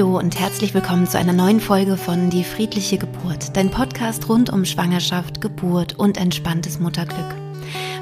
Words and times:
Hallo 0.00 0.18
und 0.18 0.40
herzlich 0.40 0.72
willkommen 0.72 1.06
zu 1.06 1.18
einer 1.18 1.34
neuen 1.34 1.60
Folge 1.60 1.98
von 1.98 2.30
Die 2.30 2.42
friedliche 2.42 2.96
Geburt, 2.96 3.54
dein 3.54 3.70
Podcast 3.70 4.30
rund 4.30 4.48
um 4.48 4.64
Schwangerschaft, 4.64 5.42
Geburt 5.42 5.98
und 5.98 6.16
entspanntes 6.16 6.80
Mutterglück. 6.80 7.36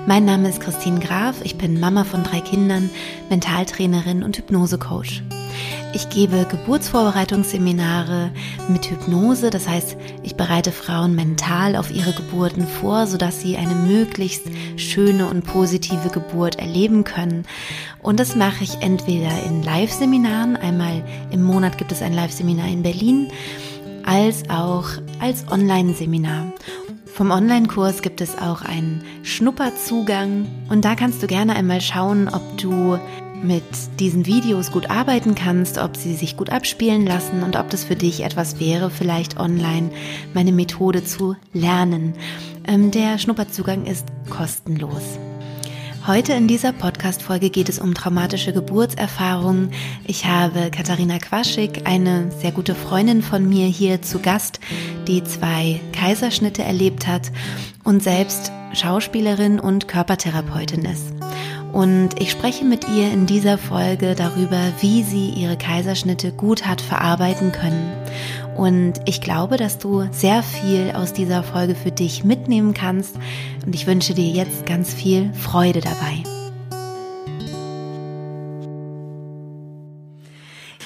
Mein 0.07 0.25
Name 0.25 0.49
ist 0.49 0.61
Christine 0.61 1.01
Graf, 1.01 1.41
ich 1.43 1.59
bin 1.59 1.81
Mama 1.81 2.05
von 2.05 2.23
drei 2.23 2.39
Kindern, 2.39 2.89
Mentaltrainerin 3.31 4.23
und 4.23 4.39
Hypnosecoach. 4.39 5.25
Ich 5.95 6.11
gebe 6.11 6.47
Geburtsvorbereitungsseminare 6.51 8.31
mit 8.69 8.91
Hypnose, 8.91 9.49
das 9.49 9.67
heißt, 9.67 9.97
ich 10.23 10.37
bereite 10.37 10.71
Frauen 10.71 11.15
mental 11.15 11.77
auf 11.77 11.91
ihre 11.91 12.13
Geburten 12.13 12.67
vor, 12.67 13.07
sodass 13.07 13.41
sie 13.41 13.57
eine 13.57 13.75
möglichst 13.75 14.43
schöne 14.77 15.27
und 15.29 15.47
positive 15.47 16.11
Geburt 16.11 16.57
erleben 16.57 17.05
können. 17.05 17.47
Und 18.03 18.21
das 18.21 18.37
mache 18.37 18.65
ich 18.65 18.83
entweder 18.83 19.31
in 19.47 19.63
Live-Seminaren, 19.63 20.57
einmal 20.57 21.03
im 21.31 21.43
Monat 21.43 21.79
gibt 21.79 21.91
es 21.91 22.03
ein 22.03 22.13
Live-Seminar 22.13 22.69
in 22.69 22.83
Berlin, 22.83 23.29
als 24.05 24.49
auch 24.51 24.89
als 25.21 25.51
Online-Seminar. 25.51 26.53
Vom 27.07 27.31
Online-Kurs 27.31 28.03
gibt 28.03 28.21
es 28.21 28.39
auch 28.39 28.63
einen 28.63 29.03
Schnupperzugang 29.23 30.47
und 30.69 30.85
da 30.85 30.95
kannst 30.95 31.23
du 31.23 31.27
gerne 31.27 31.57
einmal 31.57 31.81
schauen, 31.81 32.29
ob 32.29 32.59
du 32.59 32.99
mit 33.43 33.63
diesen 34.01 34.27
Videos 34.27 34.73
gut 34.73 34.91
arbeiten 34.91 35.35
kannst, 35.35 35.79
ob 35.79 35.97
sie 35.97 36.15
sich 36.15 36.37
gut 36.37 36.51
abspielen 36.51 37.07
lassen 37.07 37.43
und 37.43 37.57
ob 37.57 37.71
das 37.71 37.85
für 37.85 37.97
dich 37.97 38.23
etwas 38.23 38.61
wäre, 38.61 38.91
vielleicht 38.91 39.39
online 39.39 39.91
meine 40.35 40.53
Methode 40.53 41.05
zu 41.05 41.37
lernen. 41.53 42.15
Ähm, 42.67 42.91
der 42.91 43.19
Schnupperzugang 43.19 43.87
ist 43.87 44.07
kostenlos. 44.29 45.19
Heute 46.07 46.33
in 46.33 46.49
dieser 46.49 46.73
Podcast-Folge 46.73 47.51
geht 47.51 47.69
es 47.69 47.79
um 47.79 47.93
traumatische 47.93 48.55
Geburtserfahrungen. 48.55 49.73
Ich 50.07 50.25
habe 50.25 50.71
Katharina 50.71 51.19
Quaschik, 51.19 51.83
eine 51.87 52.31
sehr 52.41 52.51
gute 52.51 52.75
Freundin 52.75 53.21
von 53.21 53.47
mir, 53.47 53.67
hier 53.67 54.01
zu 54.01 54.19
Gast, 54.19 54.59
die 55.07 55.23
zwei 55.23 55.81
Kaiserschnitte 55.93 56.63
erlebt 56.63 57.07
hat 57.07 57.31
und 57.85 58.03
selbst 58.03 58.53
Schauspielerin 58.73 59.61
und 59.61 59.87
Körpertherapeutin 59.87 60.87
ist. 60.87 61.13
Und 61.73 62.11
ich 62.19 62.31
spreche 62.31 62.65
mit 62.65 62.89
ihr 62.89 63.11
in 63.13 63.27
dieser 63.27 63.59
Folge 63.59 64.15
darüber, 64.15 64.73
wie 64.81 65.03
sie 65.03 65.31
ihre 65.31 65.59
Kaiserschnitte 65.59 66.33
gut 66.33 66.67
hat 66.67 66.81
verarbeiten 66.81 67.53
können. 67.53 67.93
Und 68.57 68.95
ich 69.05 69.21
glaube, 69.21 69.57
dass 69.57 69.79
du 69.79 70.09
sehr 70.11 70.43
viel 70.43 70.93
aus 70.95 71.13
dieser 71.13 71.43
Folge 71.43 71.75
für 71.75 71.93
dich 71.93 72.25
mitnehmen 72.25 72.75
kannst. 72.75 73.17
Und 73.65 73.75
ich 73.75 73.87
wünsche 73.87 74.15
dir 74.15 74.29
jetzt 74.29 74.67
ganz 74.67 74.93
viel 74.93 75.33
Freude 75.35 75.81
dabei. 75.81 76.25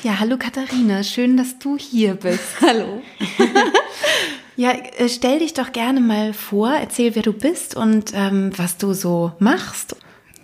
Ja, 0.02 0.18
hallo 0.18 0.36
Katharina, 0.36 1.04
schön, 1.04 1.36
dass 1.36 1.60
du 1.60 1.78
hier 1.78 2.14
bist. 2.14 2.40
Hallo. 2.60 3.00
ja, 4.56 4.72
äh, 4.72 5.08
stell 5.08 5.38
dich 5.38 5.54
doch 5.54 5.70
gerne 5.70 6.00
mal 6.00 6.32
vor, 6.32 6.72
erzähl, 6.72 7.14
wer 7.14 7.22
du 7.22 7.32
bist 7.32 7.76
und 7.76 8.10
ähm, 8.12 8.50
was 8.56 8.78
du 8.78 8.94
so 8.94 9.30
machst. 9.38 9.94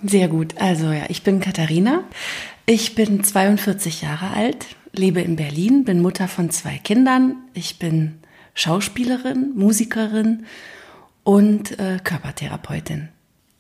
Sehr 0.02 0.28
gut. 0.28 0.54
Also 0.58 0.92
ja, 0.92 1.04
ich 1.08 1.22
bin 1.22 1.40
Katharina. 1.40 2.04
Ich 2.66 2.94
bin 2.94 3.24
42 3.24 4.02
Jahre 4.02 4.30
alt, 4.30 4.66
lebe 4.92 5.20
in 5.20 5.36
Berlin, 5.36 5.84
bin 5.84 6.02
Mutter 6.02 6.28
von 6.28 6.50
zwei 6.50 6.78
Kindern. 6.78 7.36
Ich 7.54 7.78
bin 7.78 8.18
Schauspielerin, 8.54 9.52
Musikerin 9.54 10.44
und 11.24 11.78
äh, 11.78 11.98
Körpertherapeutin. 12.02 13.08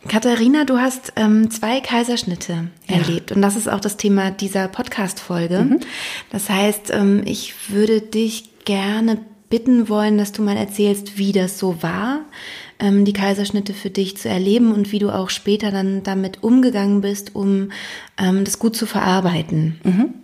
Katharina, 0.06 0.64
du 0.64 0.78
hast 0.78 1.12
ähm, 1.16 1.50
zwei 1.50 1.80
Kaiserschnitte 1.80 2.68
ja. 2.86 2.96
erlebt 2.96 3.32
und 3.32 3.42
das 3.42 3.56
ist 3.56 3.68
auch 3.68 3.80
das 3.80 3.96
Thema 3.96 4.30
dieser 4.30 4.68
Podcast-Folge. 4.68 5.60
Mhm. 5.60 5.80
Das 6.30 6.48
heißt, 6.48 6.90
ähm, 6.92 7.22
ich 7.24 7.70
würde 7.70 8.00
dich 8.00 8.64
gerne 8.64 9.18
bitten 9.50 9.88
wollen, 9.88 10.18
dass 10.18 10.32
du 10.32 10.42
mal 10.42 10.56
erzählst, 10.56 11.18
wie 11.18 11.32
das 11.32 11.58
so 11.58 11.82
war, 11.82 12.20
ähm, 12.78 13.04
die 13.04 13.12
Kaiserschnitte 13.12 13.74
für 13.74 13.90
dich 13.90 14.16
zu 14.16 14.28
erleben 14.28 14.72
und 14.72 14.92
wie 14.92 14.98
du 14.98 15.10
auch 15.10 15.30
später 15.30 15.70
dann 15.70 16.02
damit 16.02 16.42
umgegangen 16.42 17.00
bist, 17.00 17.34
um 17.34 17.72
ähm, 18.18 18.44
das 18.44 18.58
gut 18.58 18.76
zu 18.76 18.86
verarbeiten. 18.86 19.80
Mhm. 19.84 20.14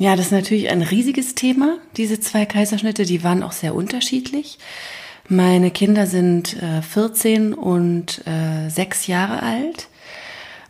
Ja, 0.00 0.16
das 0.16 0.26
ist 0.26 0.32
natürlich 0.32 0.70
ein 0.70 0.82
riesiges 0.82 1.36
Thema, 1.36 1.78
diese 1.96 2.18
zwei 2.18 2.46
Kaiserschnitte, 2.46 3.04
die 3.04 3.22
waren 3.22 3.44
auch 3.44 3.52
sehr 3.52 3.74
unterschiedlich. 3.74 4.58
Meine 5.28 5.70
Kinder 5.70 6.06
sind 6.06 6.60
äh, 6.60 6.82
14 6.82 7.54
und 7.54 8.26
äh, 8.26 8.68
6 8.68 9.06
Jahre 9.06 9.42
alt. 9.42 9.88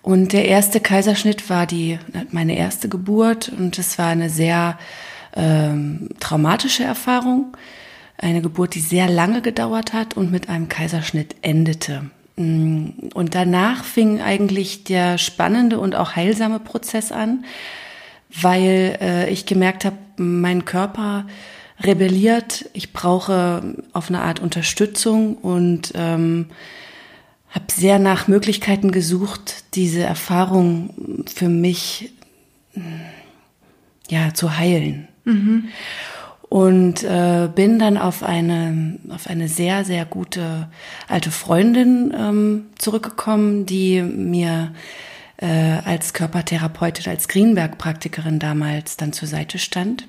Und 0.02 0.34
der 0.34 0.44
erste 0.44 0.80
Kaiserschnitt 0.80 1.48
war 1.48 1.66
die, 1.66 1.98
meine 2.30 2.56
erste 2.58 2.90
Geburt 2.90 3.48
und 3.48 3.78
es 3.78 3.96
war 3.98 4.08
eine 4.08 4.28
sehr 4.28 4.78
ähm, 5.34 6.10
traumatische 6.20 6.84
Erfahrung. 6.84 7.56
Eine 8.16 8.42
Geburt, 8.42 8.74
die 8.74 8.80
sehr 8.80 9.08
lange 9.08 9.42
gedauert 9.42 9.92
hat 9.92 10.16
und 10.16 10.30
mit 10.30 10.48
einem 10.48 10.68
Kaiserschnitt 10.68 11.36
endete. 11.42 12.10
Mm, 12.36 12.86
und 13.14 13.34
danach 13.34 13.84
fing 13.84 14.20
eigentlich 14.20 14.84
der 14.84 15.18
spannende 15.18 15.78
und 15.78 15.94
auch 15.94 16.16
heilsame 16.16 16.60
Prozess 16.60 17.12
an, 17.12 17.44
weil 18.30 18.98
äh, 19.00 19.30
ich 19.30 19.46
gemerkt 19.46 19.84
habe, 19.84 19.96
mein 20.16 20.64
Körper 20.64 21.26
rebelliert, 21.80 22.70
ich 22.72 22.92
brauche 22.92 23.74
auf 23.92 24.08
eine 24.08 24.22
Art 24.22 24.38
Unterstützung 24.38 25.36
und 25.36 25.92
ähm, 25.96 26.46
habe 27.50 27.66
sehr 27.72 27.98
nach 27.98 28.28
Möglichkeiten 28.28 28.92
gesucht, 28.92 29.64
diese 29.74 30.02
Erfahrung 30.02 31.24
für 31.32 31.48
mich 31.48 32.12
ja 34.08 34.34
zu 34.34 34.56
heilen. 34.56 35.08
Mhm 35.24 35.68
und 36.54 37.02
äh, 37.02 37.48
bin 37.52 37.80
dann 37.80 37.98
auf 37.98 38.22
eine 38.22 38.96
auf 39.08 39.26
eine 39.26 39.48
sehr 39.48 39.84
sehr 39.84 40.04
gute 40.04 40.68
alte 41.08 41.32
Freundin 41.32 42.14
ähm, 42.16 42.66
zurückgekommen, 42.78 43.66
die 43.66 44.00
mir 44.02 44.72
äh, 45.38 45.48
als 45.48 46.12
Körpertherapeutin, 46.12 47.10
als 47.10 47.26
Greenberg-Praktikerin 47.26 48.38
damals 48.38 48.96
dann 48.96 49.12
zur 49.12 49.26
Seite 49.26 49.58
stand. 49.58 50.06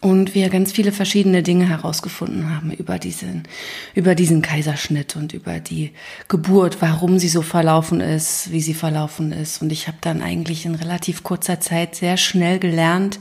Und 0.00 0.36
wir 0.36 0.48
ganz 0.48 0.70
viele 0.70 0.92
verschiedene 0.92 1.42
Dinge 1.42 1.68
herausgefunden 1.68 2.48
haben 2.48 2.70
über 2.70 3.00
diesen 3.00 3.48
über 3.96 4.14
diesen 4.14 4.42
Kaiserschnitt 4.42 5.16
und 5.16 5.32
über 5.32 5.58
die 5.58 5.90
Geburt, 6.28 6.80
warum 6.82 7.18
sie 7.18 7.28
so 7.28 7.42
verlaufen 7.42 8.00
ist, 8.00 8.52
wie 8.52 8.60
sie 8.60 8.74
verlaufen 8.74 9.32
ist. 9.32 9.60
Und 9.60 9.72
ich 9.72 9.88
habe 9.88 9.98
dann 10.02 10.22
eigentlich 10.22 10.66
in 10.66 10.76
relativ 10.76 11.24
kurzer 11.24 11.58
Zeit 11.58 11.96
sehr 11.96 12.16
schnell 12.16 12.60
gelernt 12.60 13.18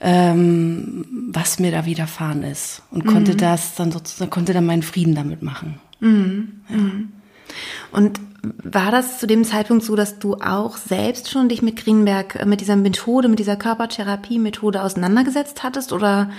ähm, 0.00 1.04
was 1.32 1.58
mir 1.58 1.70
da 1.70 1.84
widerfahren 1.84 2.42
ist 2.42 2.82
und 2.90 3.04
mhm. 3.04 3.10
konnte 3.10 3.36
das 3.36 3.74
dann 3.74 3.92
sozusagen, 3.92 4.30
konnte 4.30 4.52
dann 4.52 4.66
meinen 4.66 4.82
Frieden 4.82 5.14
damit 5.14 5.42
machen. 5.42 5.78
Mhm. 6.00 6.62
Ja. 6.68 6.76
Mhm. 6.76 7.12
Und 7.92 8.20
war 8.42 8.90
das 8.90 9.18
zu 9.18 9.26
dem 9.26 9.44
Zeitpunkt 9.44 9.84
so, 9.84 9.96
dass 9.96 10.18
du 10.18 10.36
auch 10.36 10.76
selbst 10.76 11.30
schon 11.30 11.48
dich 11.48 11.60
mit 11.60 11.76
Greenberg, 11.76 12.36
äh, 12.36 12.46
mit 12.46 12.60
dieser 12.60 12.76
Methode, 12.76 13.28
mit 13.28 13.38
dieser 13.38 13.56
Körpertherapie-Methode 13.56 14.82
auseinandergesetzt 14.82 15.62
hattest 15.62 15.92
oder 15.92 16.30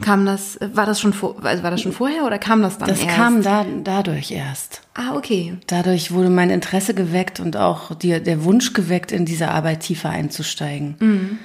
kam 0.00 0.24
das, 0.24 0.58
war 0.72 0.86
das 0.86 1.00
schon 1.00 1.12
vor, 1.12 1.44
also 1.44 1.62
war 1.62 1.70
das 1.70 1.82
schon 1.82 1.92
vorher 1.92 2.24
oder 2.24 2.38
kam 2.38 2.62
das 2.62 2.78
dann 2.78 2.88
das 2.88 3.00
erst? 3.00 3.10
Das 3.10 3.16
kam 3.16 3.42
da, 3.42 3.66
dadurch 3.84 4.30
erst. 4.30 4.82
Ah, 4.94 5.14
okay. 5.14 5.58
Dadurch 5.66 6.12
wurde 6.12 6.30
mein 6.30 6.48
Interesse 6.50 6.94
geweckt 6.94 7.40
und 7.40 7.56
auch 7.56 7.94
die, 7.94 8.22
der 8.22 8.44
Wunsch 8.44 8.72
geweckt, 8.72 9.12
in 9.12 9.26
diese 9.26 9.50
Arbeit 9.50 9.80
tiefer 9.80 10.08
einzusteigen. 10.08 10.96
Mhm. 10.98 11.38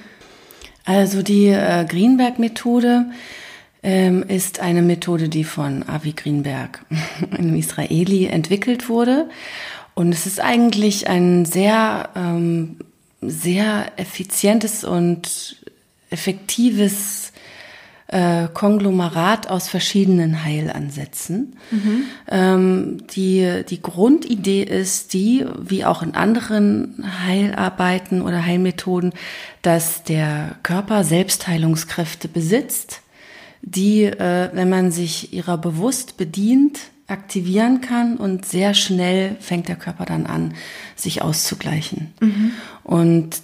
Also 0.86 1.22
die 1.22 1.48
äh, 1.48 1.84
Greenberg-Methode 1.84 3.06
ähm, 3.82 4.22
ist 4.26 4.60
eine 4.60 4.82
Methode, 4.82 5.28
die 5.28 5.44
von 5.44 5.86
Avi 5.86 6.12
Greenberg, 6.12 6.84
einem 7.30 7.56
Israeli, 7.56 8.26
entwickelt 8.26 8.88
wurde. 8.88 9.28
Und 9.94 10.12
es 10.12 10.26
ist 10.26 10.40
eigentlich 10.40 11.08
ein 11.08 11.44
sehr, 11.44 12.10
ähm, 12.14 12.76
sehr 13.20 13.92
effizientes 13.96 14.84
und 14.84 15.56
effektives 16.08 17.32
äh, 18.08 18.46
Konglomerat 18.52 19.50
aus 19.50 19.68
verschiedenen 19.68 20.44
Heilansätzen. 20.44 21.56
Mhm. 21.70 22.04
Ähm, 22.30 23.06
die, 23.08 23.64
die 23.68 23.82
Grundidee 23.82 24.62
ist 24.62 25.12
die, 25.12 25.44
wie 25.58 25.84
auch 25.84 26.02
in 26.02 26.14
anderen 26.14 27.04
Heilarbeiten 27.26 28.22
oder 28.22 28.44
Heilmethoden, 28.44 29.12
dass 29.62 30.04
der 30.04 30.56
Körper 30.62 31.02
Selbstheilungskräfte 31.02 32.28
besitzt, 32.28 33.00
die, 33.62 34.04
äh, 34.04 34.50
wenn 34.52 34.68
man 34.68 34.92
sich 34.92 35.32
ihrer 35.32 35.58
bewusst 35.58 36.16
bedient, 36.16 36.78
aktivieren 37.08 37.80
kann 37.80 38.16
und 38.16 38.46
sehr 38.46 38.74
schnell 38.74 39.36
fängt 39.40 39.68
der 39.68 39.76
Körper 39.76 40.04
dann 40.04 40.26
an, 40.26 40.54
sich 40.96 41.22
auszugleichen. 41.22 42.12
Mhm. 42.20 42.50
Und 42.82 43.42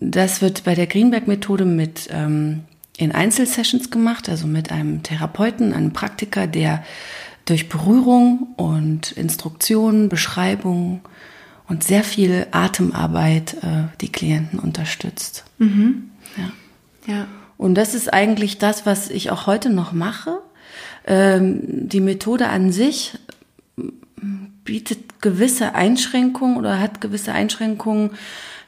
das 0.00 0.42
wird 0.42 0.64
bei 0.64 0.74
der 0.74 0.86
Greenberg-Methode 0.86 1.64
mit 1.64 2.08
ähm, 2.10 2.64
in 2.96 3.12
Einzelsessions 3.12 3.90
gemacht, 3.90 4.28
also 4.28 4.46
mit 4.46 4.70
einem 4.70 5.02
Therapeuten, 5.02 5.72
einem 5.72 5.92
Praktiker, 5.92 6.46
der 6.46 6.84
durch 7.44 7.68
Berührung 7.68 8.54
und 8.56 9.12
Instruktionen, 9.12 10.08
Beschreibungen 10.08 11.00
und 11.68 11.84
sehr 11.84 12.04
viel 12.04 12.46
Atemarbeit 12.50 13.54
äh, 13.62 13.84
die 14.00 14.12
Klienten 14.12 14.58
unterstützt. 14.58 15.44
Mhm. 15.58 16.10
Ja. 16.36 17.12
Ja. 17.14 17.26
Und 17.56 17.74
das 17.74 17.94
ist 17.94 18.12
eigentlich 18.12 18.58
das, 18.58 18.86
was 18.86 19.08
ich 19.08 19.30
auch 19.30 19.46
heute 19.46 19.70
noch 19.70 19.92
mache. 19.92 20.38
Ähm, 21.06 21.88
die 21.88 22.00
Methode 22.00 22.48
an 22.48 22.72
sich 22.72 23.18
bietet 24.64 25.20
gewisse 25.20 25.74
Einschränkungen 25.74 26.56
oder 26.56 26.78
hat 26.78 27.00
gewisse 27.00 27.32
Einschränkungen 27.32 28.10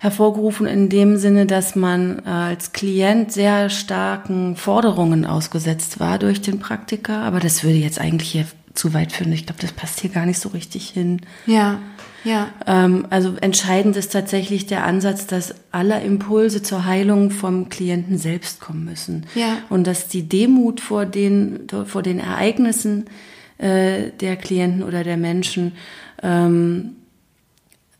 hervorgerufen 0.04 0.66
in 0.66 0.90
dem 0.90 1.16
Sinne, 1.16 1.46
dass 1.46 1.76
man 1.76 2.18
äh, 2.26 2.28
als 2.28 2.72
Klient 2.72 3.32
sehr 3.32 3.70
starken 3.70 4.54
Forderungen 4.54 5.24
ausgesetzt 5.24 5.98
war 5.98 6.18
durch 6.18 6.42
den 6.42 6.58
Praktiker. 6.58 7.22
Aber 7.22 7.40
das 7.40 7.64
würde 7.64 7.78
jetzt 7.78 7.98
eigentlich 7.98 8.30
hier 8.30 8.44
zu 8.74 8.92
weit 8.92 9.12
führen. 9.12 9.32
Ich 9.32 9.46
glaube, 9.46 9.62
das 9.62 9.72
passt 9.72 10.00
hier 10.00 10.10
gar 10.10 10.26
nicht 10.26 10.38
so 10.38 10.50
richtig 10.50 10.90
hin. 10.90 11.22
Ja, 11.46 11.78
ja. 12.22 12.48
Ähm, 12.66 13.06
also 13.08 13.34
entscheidend 13.40 13.96
ist 13.96 14.12
tatsächlich 14.12 14.66
der 14.66 14.84
Ansatz, 14.84 15.26
dass 15.26 15.54
alle 15.72 16.02
Impulse 16.02 16.62
zur 16.62 16.84
Heilung 16.84 17.30
vom 17.30 17.70
Klienten 17.70 18.18
selbst 18.18 18.60
kommen 18.60 18.84
müssen. 18.84 19.24
Ja. 19.34 19.56
Und 19.70 19.86
dass 19.86 20.08
die 20.08 20.28
Demut 20.28 20.82
vor 20.82 21.06
den, 21.06 21.60
vor 21.86 22.02
den 22.02 22.18
Ereignissen 22.18 23.06
äh, 23.56 24.10
der 24.20 24.36
Klienten 24.36 24.82
oder 24.82 25.02
der 25.02 25.16
Menschen 25.16 25.72
ähm, 26.22 26.96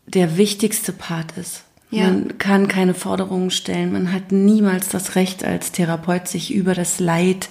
der 0.05 0.37
wichtigste 0.37 0.91
Part 0.91 1.35
ist. 1.35 1.64
Ja. 1.95 2.05
Man 2.05 2.37
kann 2.37 2.67
keine 2.67 2.93
Forderungen 2.93 3.51
stellen. 3.51 3.93
Man 3.93 4.11
hat 4.11 4.31
niemals 4.31 4.89
das 4.89 5.15
Recht 5.15 5.43
als 5.43 5.71
Therapeut, 5.71 6.27
sich 6.27 6.53
über 6.53 6.73
das 6.73 6.99
Leid 6.99 7.49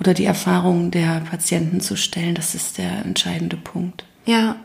oder 0.00 0.14
die 0.14 0.24
Erfahrungen 0.24 0.90
der 0.90 1.20
Patienten 1.20 1.80
zu 1.80 1.96
stellen. 1.96 2.34
Das 2.34 2.54
ist 2.54 2.78
der 2.78 3.04
entscheidende 3.04 3.56
Punkt. 3.56 4.04
Ja. 4.24 4.56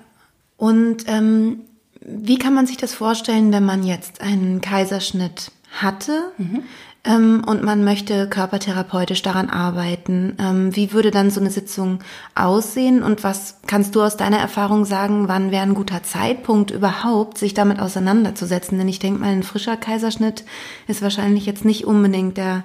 Und 0.55 1.03
ähm, 1.07 1.61
wie 2.01 2.37
kann 2.37 2.53
man 2.53 2.65
sich 2.65 2.77
das 2.77 2.93
vorstellen, 2.93 3.51
wenn 3.51 3.65
man 3.65 3.83
jetzt 3.83 4.21
einen 4.21 4.61
Kaiserschnitt 4.61 5.51
hatte? 5.71 6.31
Mhm 6.37 6.63
ähm, 7.07 7.43
und 7.45 7.63
man 7.63 7.83
möchte 7.83 8.27
körpertherapeutisch 8.27 9.21
daran 9.21 9.49
arbeiten. 9.49 10.35
Ähm, 10.39 10.75
wie 10.75 10.91
würde 10.91 11.11
dann 11.11 11.31
so 11.31 11.39
eine 11.39 11.49
Sitzung 11.49 11.99
aussehen 12.35 13.01
und 13.01 13.23
was 13.23 13.57
kannst 13.65 13.95
du 13.95 14.01
aus 14.01 14.17
deiner 14.17 14.37
Erfahrung 14.37 14.85
sagen, 14.85 15.27
wann 15.27 15.51
wäre 15.51 15.63
ein 15.63 15.73
guter 15.73 16.03
Zeitpunkt 16.03 16.71
überhaupt, 16.71 17.37
sich 17.37 17.53
damit 17.53 17.79
auseinanderzusetzen? 17.79 18.77
Denn 18.77 18.87
ich 18.87 18.99
denke 18.99 19.21
mal, 19.21 19.31
ein 19.31 19.43
frischer 19.43 19.77
Kaiserschnitt 19.77 20.43
ist 20.87 21.01
wahrscheinlich 21.01 21.45
jetzt 21.45 21.65
nicht 21.65 21.85
unbedingt 21.85 22.37
der 22.37 22.63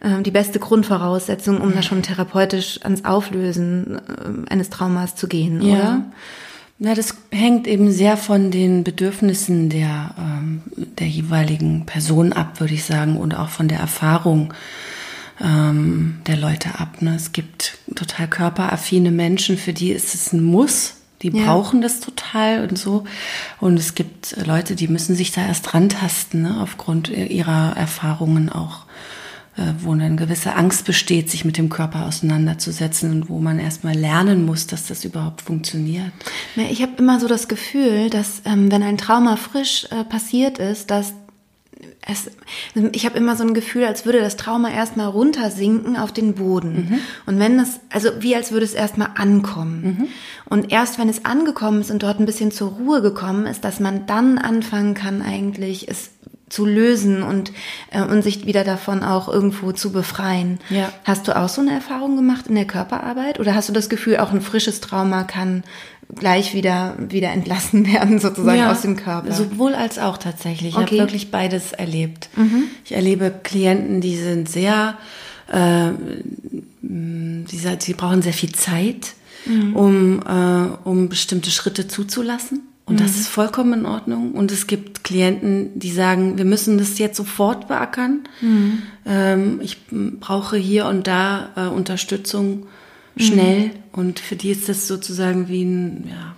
äh, 0.00 0.22
die 0.22 0.30
beste 0.30 0.58
Grundvoraussetzung, 0.58 1.60
um 1.60 1.72
da 1.74 1.82
schon 1.82 2.02
therapeutisch 2.02 2.80
ans 2.82 3.04
Auflösen 3.04 3.98
äh, 3.98 4.50
eines 4.50 4.70
Traumas 4.70 5.14
zu 5.14 5.28
gehen, 5.28 5.62
ja. 5.62 5.74
oder? 5.74 6.02
Na, 6.80 6.94
das 6.94 7.14
hängt 7.32 7.66
eben 7.66 7.90
sehr 7.90 8.16
von 8.16 8.52
den 8.52 8.84
Bedürfnissen 8.84 9.68
der, 9.68 10.14
ähm, 10.16 10.62
der 10.76 11.08
jeweiligen 11.08 11.86
Person 11.86 12.32
ab, 12.32 12.60
würde 12.60 12.74
ich 12.74 12.84
sagen, 12.84 13.16
und 13.16 13.34
auch 13.34 13.48
von 13.48 13.66
der 13.66 13.80
Erfahrung 13.80 14.54
ähm, 15.40 16.20
der 16.28 16.36
Leute 16.36 16.78
ab. 16.78 17.02
Ne? 17.02 17.16
Es 17.16 17.32
gibt 17.32 17.78
total 17.96 18.28
körperaffine 18.28 19.10
Menschen, 19.10 19.58
für 19.58 19.72
die 19.72 19.90
ist 19.90 20.14
es 20.14 20.32
ein 20.32 20.42
Muss. 20.42 20.94
Die 21.22 21.30
ja. 21.30 21.46
brauchen 21.46 21.80
das 21.82 21.98
total 21.98 22.68
und 22.68 22.78
so. 22.78 23.02
Und 23.60 23.76
es 23.76 23.96
gibt 23.96 24.36
Leute, 24.46 24.76
die 24.76 24.86
müssen 24.86 25.16
sich 25.16 25.32
da 25.32 25.44
erst 25.44 25.74
rantasten, 25.74 26.42
ne? 26.42 26.60
aufgrund 26.60 27.08
ihrer 27.08 27.76
Erfahrungen 27.76 28.50
auch. 28.50 28.86
Äh, 29.58 29.74
wo 29.80 29.90
eine 29.90 30.14
gewisse 30.14 30.54
Angst 30.54 30.84
besteht, 30.84 31.28
sich 31.30 31.44
mit 31.44 31.58
dem 31.58 31.68
Körper 31.68 32.06
auseinanderzusetzen 32.06 33.10
und 33.10 33.28
wo 33.28 33.40
man 33.40 33.58
erstmal 33.58 33.94
lernen 33.94 34.46
muss, 34.46 34.68
dass 34.68 34.86
das 34.86 35.04
überhaupt 35.04 35.40
funktioniert. 35.40 36.12
Ich 36.54 36.80
habe 36.80 36.92
immer 36.98 37.18
so 37.18 37.26
das 37.26 37.48
Gefühl, 37.48 38.08
dass 38.08 38.42
ähm, 38.44 38.70
wenn 38.70 38.84
ein 38.84 38.98
Trauma 38.98 39.34
frisch 39.34 39.88
äh, 39.90 40.04
passiert 40.04 40.58
ist, 40.58 40.92
dass 40.92 41.12
es, 42.06 42.30
ich 42.92 43.04
habe 43.04 43.18
immer 43.18 43.36
so 43.36 43.42
ein 43.42 43.52
Gefühl, 43.52 43.84
als 43.84 44.06
würde 44.06 44.20
das 44.20 44.36
Trauma 44.36 44.70
erstmal 44.70 45.08
runtersinken 45.08 45.96
auf 45.96 46.12
den 46.12 46.34
Boden. 46.34 46.88
Mhm. 46.90 46.98
Und 47.26 47.38
wenn 47.40 47.58
das, 47.58 47.80
also 47.90 48.10
wie 48.20 48.36
als 48.36 48.52
würde 48.52 48.64
es 48.64 48.74
erstmal 48.74 49.10
ankommen. 49.16 49.82
Mhm. 49.82 50.08
Und 50.44 50.72
erst 50.72 50.98
wenn 50.98 51.08
es 51.08 51.24
angekommen 51.24 51.80
ist 51.80 51.90
und 51.90 52.02
dort 52.02 52.20
ein 52.20 52.26
bisschen 52.26 52.52
zur 52.52 52.70
Ruhe 52.70 53.02
gekommen 53.02 53.46
ist, 53.46 53.64
dass 53.64 53.80
man 53.80 54.06
dann 54.06 54.38
anfangen 54.38 54.94
kann, 54.94 55.20
eigentlich 55.20 55.88
es 55.88 56.10
zu 56.48 56.64
lösen 56.64 57.22
und, 57.22 57.52
äh, 57.90 58.02
und 58.02 58.22
sich 58.22 58.46
wieder 58.46 58.64
davon 58.64 59.02
auch 59.02 59.28
irgendwo 59.28 59.72
zu 59.72 59.92
befreien. 59.92 60.58
Ja. 60.70 60.92
Hast 61.04 61.28
du 61.28 61.36
auch 61.36 61.48
so 61.48 61.60
eine 61.60 61.72
Erfahrung 61.72 62.16
gemacht 62.16 62.46
in 62.48 62.54
der 62.54 62.66
Körperarbeit? 62.66 63.40
Oder 63.40 63.54
hast 63.54 63.68
du 63.68 63.72
das 63.72 63.88
Gefühl, 63.88 64.18
auch 64.18 64.32
ein 64.32 64.40
frisches 64.40 64.80
Trauma 64.80 65.24
kann 65.24 65.64
gleich 66.14 66.54
wieder, 66.54 66.96
wieder 66.98 67.30
entlassen 67.30 67.86
werden, 67.92 68.18
sozusagen 68.18 68.58
ja, 68.58 68.72
aus 68.72 68.82
dem 68.82 68.96
Körper? 68.96 69.32
Sowohl 69.32 69.74
als 69.74 69.98
auch 69.98 70.18
tatsächlich. 70.18 70.70
Ich 70.70 70.76
okay. 70.76 70.98
habe 70.98 71.10
wirklich 71.10 71.30
beides 71.30 71.72
erlebt. 71.72 72.28
Mhm. 72.36 72.64
Ich 72.84 72.92
erlebe 72.92 73.32
Klienten, 73.42 74.00
die 74.00 74.16
sind 74.16 74.48
sehr, 74.48 74.96
äh, 75.48 75.90
die, 76.80 77.58
sie 77.78 77.94
brauchen 77.94 78.22
sehr 78.22 78.32
viel 78.32 78.52
Zeit, 78.52 79.14
mhm. 79.44 79.76
um, 79.76 80.22
äh, 80.22 80.88
um 80.88 81.08
bestimmte 81.08 81.50
Schritte 81.50 81.88
zuzulassen. 81.88 82.62
Und 82.88 83.00
das 83.00 83.12
mhm. 83.12 83.18
ist 83.20 83.28
vollkommen 83.28 83.80
in 83.80 83.86
Ordnung. 83.86 84.32
Und 84.32 84.50
es 84.50 84.66
gibt 84.66 85.04
Klienten, 85.04 85.78
die 85.78 85.92
sagen, 85.92 86.38
wir 86.38 86.44
müssen 86.44 86.78
das 86.78 86.98
jetzt 86.98 87.16
sofort 87.16 87.68
beackern. 87.68 88.24
Mhm. 88.40 88.82
Ähm, 89.06 89.60
ich 89.62 89.78
brauche 89.90 90.56
hier 90.56 90.86
und 90.86 91.06
da 91.06 91.50
äh, 91.56 91.66
Unterstützung 91.66 92.66
schnell. 93.16 93.66
Mhm. 93.66 93.72
Und 93.92 94.20
für 94.20 94.36
die 94.36 94.50
ist 94.50 94.68
das 94.68 94.86
sozusagen 94.86 95.48
wie 95.48 95.64
ein 95.64 96.08
ja, 96.08 96.34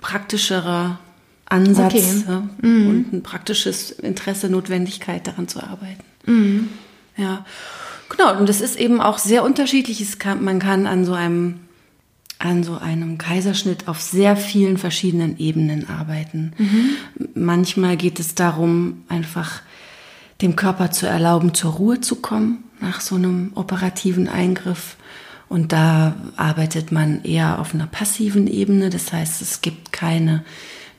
praktischerer 0.00 0.98
Ansatz 1.46 1.94
okay. 1.94 2.24
ja, 2.26 2.48
mhm. 2.60 2.88
und 2.88 3.12
ein 3.12 3.22
praktisches 3.22 3.90
Interesse, 3.90 4.48
Notwendigkeit, 4.48 5.26
daran 5.26 5.48
zu 5.48 5.62
arbeiten. 5.62 6.04
Mhm. 6.26 6.68
Ja, 7.16 7.44
genau. 8.08 8.38
Und 8.38 8.48
das 8.48 8.60
ist 8.60 8.78
eben 8.78 9.00
auch 9.00 9.18
sehr 9.18 9.44
unterschiedlich. 9.44 10.04
man 10.40 10.58
kann 10.58 10.86
an 10.86 11.04
so 11.04 11.14
einem 11.14 11.60
an 12.38 12.62
so 12.62 12.78
einem 12.78 13.18
Kaiserschnitt 13.18 13.88
auf 13.88 14.00
sehr 14.00 14.36
vielen 14.36 14.78
verschiedenen 14.78 15.38
Ebenen 15.38 15.88
arbeiten. 15.88 16.52
Mhm. 16.56 16.90
Manchmal 17.34 17.96
geht 17.96 18.20
es 18.20 18.34
darum, 18.34 19.02
einfach 19.08 19.62
dem 20.40 20.54
Körper 20.54 20.92
zu 20.92 21.06
erlauben, 21.06 21.52
zur 21.52 21.72
Ruhe 21.72 22.00
zu 22.00 22.16
kommen 22.16 22.64
nach 22.80 23.00
so 23.00 23.16
einem 23.16 23.50
operativen 23.54 24.28
Eingriff. 24.28 24.96
Und 25.48 25.72
da 25.72 26.14
arbeitet 26.36 26.92
man 26.92 27.24
eher 27.24 27.58
auf 27.58 27.74
einer 27.74 27.86
passiven 27.86 28.46
Ebene. 28.46 28.90
Das 28.90 29.12
heißt, 29.12 29.42
es 29.42 29.60
gibt 29.60 29.92
keine 29.92 30.44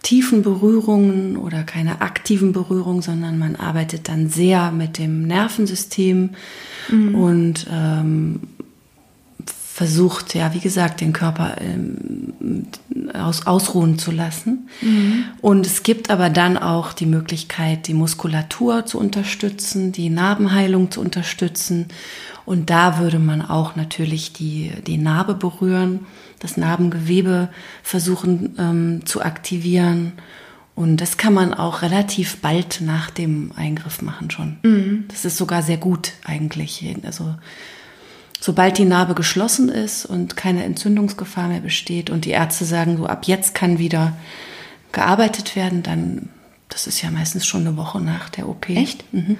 tiefen 0.01 0.41
Berührungen 0.43 1.37
oder 1.37 1.63
keine 1.63 2.01
aktiven 2.01 2.51
Berührungen, 2.51 3.01
sondern 3.01 3.37
man 3.37 3.55
arbeitet 3.55 4.09
dann 4.09 4.29
sehr 4.29 4.71
mit 4.71 4.97
dem 4.97 5.23
Nervensystem 5.23 6.31
mhm. 6.89 7.15
und 7.15 7.67
ähm, 7.71 8.41
versucht, 9.79 10.35
ja, 10.35 10.53
wie 10.53 10.59
gesagt, 10.59 10.99
den 10.99 11.13
Körper 11.13 11.55
ähm, 11.61 12.65
aus, 13.13 13.47
ausruhen 13.47 13.97
zu 13.97 14.11
lassen. 14.11 14.67
Mhm. 14.81 15.23
Und 15.39 15.65
es 15.65 15.83
gibt 15.83 16.09
aber 16.09 16.29
dann 16.29 16.57
auch 16.57 16.91
die 16.91 17.05
Möglichkeit, 17.05 17.87
die 17.87 17.93
Muskulatur 17.93 18.85
zu 18.85 18.99
unterstützen, 18.99 19.93
die 19.93 20.09
Narbenheilung 20.09 20.91
zu 20.91 20.99
unterstützen. 20.99 21.85
Und 22.45 22.69
da 22.69 22.99
würde 22.99 23.19
man 23.19 23.41
auch 23.41 23.77
natürlich 23.77 24.33
die, 24.33 24.73
die 24.85 24.97
Narbe 24.97 25.33
berühren, 25.33 26.01
das 26.39 26.57
Narbengewebe 26.57 27.47
versuchen 27.81 28.55
ähm, 28.59 29.05
zu 29.05 29.21
aktivieren. 29.21 30.11
Und 30.75 30.97
das 30.97 31.15
kann 31.15 31.33
man 31.33 31.53
auch 31.53 31.83
relativ 31.83 32.41
bald 32.41 32.81
nach 32.81 33.11
dem 33.11 33.53
Eingriff 33.55 34.01
machen 34.01 34.29
schon. 34.29 34.57
Mhm. 34.61 35.05
Das 35.07 35.23
ist 35.23 35.37
sogar 35.37 35.61
sehr 35.61 35.77
gut 35.77 36.11
eigentlich. 36.25 36.83
Also 37.05 37.33
sobald 38.39 38.77
die 38.77 38.85
Narbe 38.85 39.15
geschlossen 39.15 39.69
ist 39.69 40.05
und 40.05 40.35
keine 40.35 40.63
Entzündungsgefahr 40.63 41.49
mehr 41.49 41.59
besteht 41.59 42.09
und 42.09 42.25
die 42.25 42.31
Ärzte 42.31 42.65
sagen, 42.65 42.97
so 42.97 43.05
ab 43.05 43.25
jetzt 43.25 43.53
kann 43.53 43.79
wieder 43.79 44.17
gearbeitet 44.91 45.55
werden, 45.55 45.83
dann, 45.83 46.29
das 46.69 46.87
ist 46.87 47.01
ja 47.01 47.11
meistens 47.11 47.45
schon 47.45 47.67
eine 47.67 47.77
Woche 47.77 47.99
nach 47.99 48.29
der 48.29 48.47
OP. 48.47 48.69
Echt? 48.69 49.03
Mhm. 49.13 49.37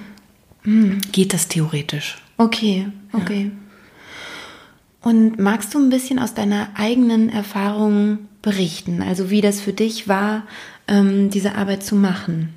Mhm. 0.64 1.00
Geht 1.12 1.32
das 1.32 1.48
theoretisch. 1.48 2.18
Okay, 2.36 2.88
okay. 3.12 3.44
Ja. 3.44 3.50
Und 5.10 5.38
magst 5.38 5.72
du 5.74 5.78
ein 5.78 5.88
bisschen 5.88 6.18
aus 6.18 6.34
deiner 6.34 6.68
eigenen 6.74 7.30
Erfahrung 7.30 8.18
berichten? 8.42 9.02
Also 9.02 9.30
wie 9.30 9.40
das 9.40 9.60
für 9.60 9.72
dich 9.72 10.08
war, 10.08 10.42
ähm, 10.88 11.30
diese 11.30 11.54
Arbeit 11.54 11.82
zu 11.82 11.94
machen? 11.94 12.54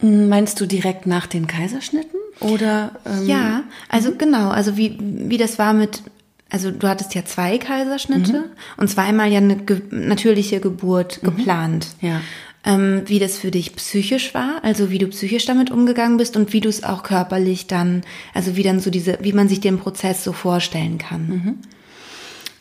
Meinst 0.00 0.60
du 0.60 0.66
direkt 0.66 1.06
nach 1.06 1.26
den 1.26 1.46
Kaiserschnitten? 1.46 2.18
Oder 2.40 2.92
ähm, 3.06 3.26
ja, 3.26 3.62
also 3.88 4.10
mhm. 4.10 4.18
genau, 4.18 4.48
also 4.50 4.76
wie, 4.76 4.98
wie 5.00 5.38
das 5.38 5.58
war 5.58 5.72
mit, 5.72 6.02
also 6.50 6.70
du 6.70 6.88
hattest 6.88 7.14
ja 7.14 7.24
zwei 7.24 7.58
Kaiserschnitte 7.58 8.32
mhm. 8.32 8.44
und 8.76 8.88
zweimal 8.88 9.30
ja 9.30 9.38
eine 9.38 9.56
ge 9.56 9.82
natürliche 9.90 10.60
Geburt 10.60 11.22
mhm. 11.22 11.26
geplant. 11.26 11.88
Ja. 12.00 12.20
Ähm, 12.66 13.02
wie 13.06 13.18
das 13.18 13.36
für 13.36 13.50
dich 13.50 13.76
psychisch 13.76 14.32
war, 14.32 14.60
also 14.62 14.90
wie 14.90 14.96
du 14.98 15.08
psychisch 15.08 15.44
damit 15.44 15.70
umgegangen 15.70 16.16
bist 16.16 16.34
und 16.34 16.54
wie 16.54 16.60
du 16.60 16.70
es 16.70 16.82
auch 16.82 17.02
körperlich 17.02 17.66
dann, 17.66 18.02
also 18.32 18.56
wie 18.56 18.62
dann 18.62 18.80
so 18.80 18.88
diese, 18.88 19.18
wie 19.20 19.34
man 19.34 19.48
sich 19.48 19.60
den 19.60 19.78
Prozess 19.78 20.24
so 20.24 20.32
vorstellen 20.32 20.96
kann. 20.96 21.28
Mhm. 21.28 21.58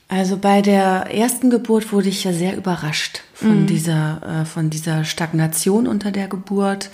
Also 0.10 0.38
bei 0.38 0.62
der 0.62 1.08
ersten 1.12 1.50
Geburt 1.50 1.92
wurde 1.94 2.10
ich 2.10 2.26
ja 2.26 2.34
sehr 2.34 2.58
überrascht 2.58 3.22
von 3.34 3.62
mhm. 3.62 3.68
dieser, 3.68 4.42
äh, 4.42 4.46
von 4.46 4.70
dieser 4.70 5.06
Stagnation 5.06 5.88
unter 5.88 6.12
der 6.12 6.28
Geburt 6.28 6.90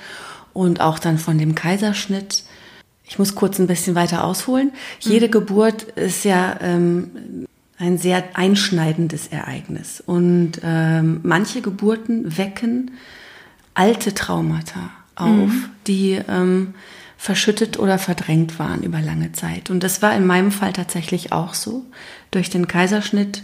und 0.53 0.79
auch 0.79 1.00
dann 1.00 1.17
von 1.17 1.38
dem 1.38 1.55
Kaiserschnitt 1.55 2.43
ich 3.10 3.18
muss 3.18 3.34
kurz 3.36 3.60
ein 3.60 3.68
bisschen 3.68 3.96
weiter 3.96 4.24
ausholen. 4.24 4.72
Jede 5.00 5.28
mhm. 5.28 5.32
Geburt 5.32 5.84
ist 5.84 6.24
ja 6.24 6.58
ähm, 6.62 7.48
ein 7.80 7.98
sehr 7.98 8.24
einschneidendes 8.36 9.28
Ereignis. 9.28 10.01
Und 10.06 10.62
ähm, 10.63 11.20
manche 11.24 11.62
Geburten 11.62 12.38
wecken 12.38 12.92
alte 13.74 14.13
Traumata 14.13 14.92
auf, 15.16 15.28
mhm. 15.28 15.66
die 15.88 16.22
ähm, 16.30 16.75
verschüttet 17.18 17.80
oder 17.80 17.98
verdrängt 17.98 18.60
waren 18.60 18.84
über 18.84 19.01
lange 19.01 19.32
Zeit. 19.32 19.72
Und 19.72 19.82
das 19.82 20.04
war 20.04 20.16
in 20.16 20.28
meinem 20.28 20.51
Fall 20.51 20.72
tatsächlich 20.72 21.32
auch 21.32 21.56
so. 21.56 21.86
Durch 22.30 22.51
den 22.51 22.68
Kaiserschnitt, 22.68 23.42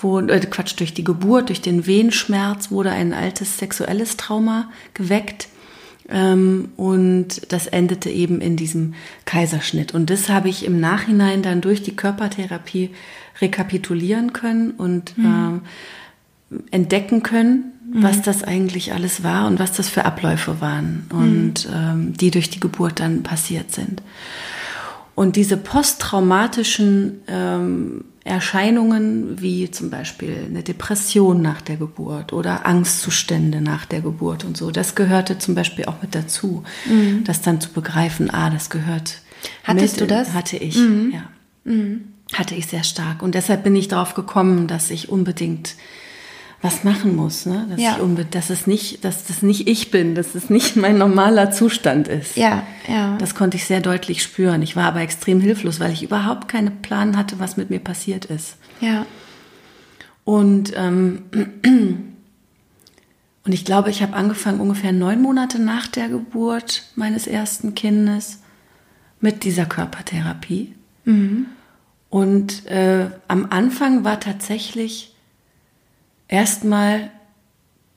wo, 0.00 0.18
äh, 0.18 0.40
Quatsch, 0.40 0.74
durch 0.76 0.92
die 0.92 1.04
Geburt, 1.04 1.50
durch 1.50 1.60
den 1.60 1.86
Wehenschmerz 1.86 2.72
wurde 2.72 2.90
ein 2.90 3.14
altes 3.14 3.58
sexuelles 3.58 4.16
Trauma 4.16 4.70
geweckt 4.92 5.48
und 6.08 7.52
das 7.52 7.66
endete 7.66 8.08
eben 8.08 8.40
in 8.40 8.56
diesem 8.56 8.94
Kaiserschnitt. 9.26 9.92
Und 9.92 10.08
das 10.08 10.30
habe 10.30 10.48
ich 10.48 10.64
im 10.64 10.80
Nachhinein 10.80 11.42
dann 11.42 11.60
durch 11.60 11.82
die 11.82 11.96
Körpertherapie 11.96 12.90
rekapitulieren 13.40 14.32
können 14.32 14.70
und 14.70 15.16
mhm. 15.18 15.60
äh, 16.50 16.56
entdecken 16.70 17.22
können, 17.22 17.72
mhm. 17.92 18.02
was 18.02 18.22
das 18.22 18.42
eigentlich 18.42 18.94
alles 18.94 19.22
war 19.22 19.46
und 19.46 19.58
was 19.58 19.72
das 19.72 19.90
für 19.90 20.06
Abläufe 20.06 20.62
waren 20.62 21.06
und 21.10 21.68
mhm. 21.68 21.74
ähm, 21.74 22.12
die 22.14 22.30
durch 22.30 22.48
die 22.48 22.60
Geburt 22.60 23.00
dann 23.00 23.22
passiert 23.22 23.72
sind. 23.72 24.02
Und 25.18 25.34
diese 25.34 25.56
posttraumatischen 25.56 27.22
ähm, 27.26 28.04
Erscheinungen 28.22 29.40
wie 29.40 29.68
zum 29.68 29.90
Beispiel 29.90 30.46
eine 30.46 30.62
Depression 30.62 31.42
nach 31.42 31.60
der 31.60 31.76
Geburt 31.76 32.32
oder 32.32 32.64
Angstzustände 32.64 33.60
nach 33.60 33.84
der 33.84 34.00
Geburt 34.00 34.44
und 34.44 34.56
so. 34.56 34.70
Das 34.70 34.94
gehörte 34.94 35.36
zum 35.36 35.56
Beispiel 35.56 35.86
auch 35.86 36.00
mit 36.00 36.14
dazu, 36.14 36.62
mhm. 36.88 37.24
das 37.24 37.40
dann 37.40 37.60
zu 37.60 37.70
begreifen, 37.70 38.30
ah, 38.30 38.48
das 38.48 38.70
gehört. 38.70 39.18
Hattest 39.64 40.00
mit, 40.00 40.02
du 40.02 40.14
das? 40.14 40.34
Hatte 40.34 40.56
ich, 40.56 40.76
mhm. 40.76 41.12
ja. 41.12 41.24
Mhm. 41.64 42.04
Hatte 42.32 42.54
ich 42.54 42.68
sehr 42.68 42.84
stark. 42.84 43.20
Und 43.20 43.34
deshalb 43.34 43.64
bin 43.64 43.74
ich 43.74 43.88
darauf 43.88 44.14
gekommen, 44.14 44.68
dass 44.68 44.88
ich 44.88 45.08
unbedingt 45.08 45.74
was 46.60 46.82
machen 46.82 47.14
muss, 47.14 47.46
ne? 47.46 47.66
Dass, 47.70 47.80
ja. 47.80 47.98
ich 48.02 48.30
dass 48.30 48.50
es 48.50 48.66
nicht, 48.66 49.04
dass 49.04 49.24
das 49.24 49.42
nicht 49.42 49.68
ich 49.68 49.92
bin, 49.92 50.16
dass 50.16 50.34
es 50.34 50.50
nicht 50.50 50.74
mein 50.74 50.98
normaler 50.98 51.52
Zustand 51.52 52.08
ist. 52.08 52.36
Ja, 52.36 52.64
ja. 52.88 53.16
Das 53.18 53.36
konnte 53.36 53.56
ich 53.56 53.64
sehr 53.64 53.80
deutlich 53.80 54.22
spüren. 54.22 54.60
Ich 54.62 54.74
war 54.74 54.86
aber 54.86 55.00
extrem 55.00 55.40
hilflos, 55.40 55.78
weil 55.78 55.92
ich 55.92 56.02
überhaupt 56.02 56.48
keinen 56.48 56.82
Plan 56.82 57.16
hatte, 57.16 57.38
was 57.38 57.56
mit 57.56 57.70
mir 57.70 57.78
passiert 57.78 58.24
ist. 58.24 58.56
Ja. 58.80 59.06
Und 60.24 60.72
ähm, 60.76 61.22
und 63.44 63.52
ich 63.52 63.64
glaube, 63.64 63.90
ich 63.90 64.02
habe 64.02 64.14
angefangen 64.14 64.60
ungefähr 64.60 64.92
neun 64.92 65.22
Monate 65.22 65.60
nach 65.60 65.86
der 65.86 66.08
Geburt 66.08 66.82
meines 66.96 67.28
ersten 67.28 67.76
Kindes 67.76 68.40
mit 69.20 69.44
dieser 69.44 69.64
Körpertherapie. 69.64 70.74
Mhm. 71.04 71.46
Und 72.10 72.66
äh, 72.66 73.10
am 73.28 73.46
Anfang 73.50 74.02
war 74.02 74.18
tatsächlich 74.18 75.14
erstmal 76.28 77.10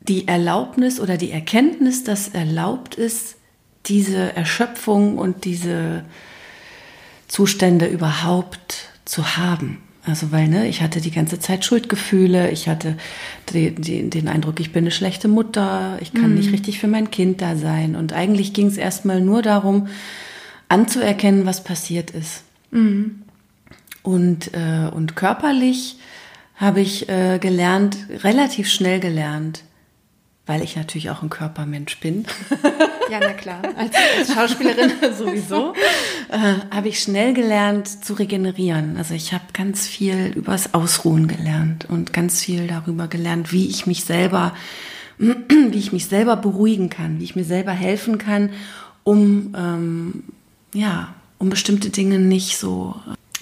die 0.02 0.28
Erlaubnis 0.28 1.00
oder 1.00 1.18
die 1.18 1.32
Erkenntnis, 1.32 2.04
dass 2.04 2.30
erlaubt 2.30 2.96
ist, 2.96 3.36
diese 3.86 4.36
Erschöpfung 4.36 5.18
und 5.18 5.46
diese 5.46 6.04
Zustände 7.28 7.86
überhaupt 7.88 8.90
zu 9.06 9.38
haben. 9.38 9.82
Also 10.04 10.32
weil, 10.32 10.48
ne, 10.48 10.68
ich 10.68 10.82
hatte 10.82 11.00
die 11.00 11.12
ganze 11.12 11.38
Zeit 11.40 11.64
Schuldgefühle, 11.64 12.50
ich 12.50 12.68
hatte 12.68 12.98
die, 13.54 13.76
die, 13.76 14.10
den 14.10 14.28
Eindruck, 14.28 14.60
ich 14.60 14.72
bin 14.72 14.84
eine 14.84 14.92
schlechte 14.92 15.28
Mutter, 15.28 16.00
ich 16.02 16.14
kann 16.14 16.32
mhm. 16.32 16.36
nicht 16.36 16.52
richtig 16.52 16.80
für 16.80 16.88
mein 16.88 17.12
Kind 17.12 17.42
da 17.42 17.56
sein. 17.56 17.96
Und 17.96 18.12
eigentlich 18.12 18.54
ging 18.54 18.68
es 18.68 18.78
erstmal 18.78 19.22
nur 19.22 19.44
darum, 19.44 19.88
anzuerkennen, 20.70 21.46
was 21.46 21.64
passiert 21.64 22.12
ist. 22.12 22.44
Mhm. 22.72 23.22
Und, 24.02 24.54
äh, 24.56 24.90
und 24.92 25.16
körperlich 25.16 25.98
habe 26.62 26.80
ich 26.80 27.10
äh, 27.10 27.40
gelernt, 27.40 27.98
relativ 28.24 28.70
schnell 28.70 29.00
gelernt, 29.00 29.64
weil 30.46 30.62
ich 30.62 30.76
natürlich 30.76 31.10
auch 31.10 31.24
ein 31.24 31.30
Körpermensch 31.30 32.00
bin. 32.00 32.26
Ja, 33.10 33.20
na 33.20 33.34
klar, 33.34 33.62
als, 33.76 33.96
als 34.20 34.34
Schauspielerin 34.34 34.92
sowieso. 35.18 35.74
Äh, 36.30 36.56
habe 36.70 36.88
ich 36.88 37.00
schnell 37.00 37.34
gelernt 37.34 38.06
zu 38.06 38.14
regenerieren. 38.14 38.96
Also 38.98 39.16
ich 39.16 39.34
habe 39.34 39.44
ganz 39.54 39.88
viel 39.88 40.32
übers 40.36 40.74
Ausruhen 40.74 41.28
gelernt 41.28 41.86
und 41.90 42.14
ganz 42.14 42.42
viel 42.42 42.68
darüber 42.68 43.08
gelernt, 43.08 43.52
wie 43.52 43.68
ich 43.68 43.88
mich 43.88 44.06
selber, 44.06 44.54
wie 45.18 45.78
ich 45.78 45.92
mich 45.92 46.06
selber 46.06 46.38
beruhigen 46.38 46.90
kann, 46.90 47.20
wie 47.20 47.24
ich 47.24 47.36
mir 47.36 47.44
selber 47.44 47.72
helfen 47.72 48.18
kann, 48.18 48.52
um 49.04 49.56
ähm, 49.58 50.24
ja, 50.74 51.16
um 51.40 51.50
bestimmte 51.50 51.90
Dinge 51.90 52.20
nicht 52.20 52.58
so 52.58 52.96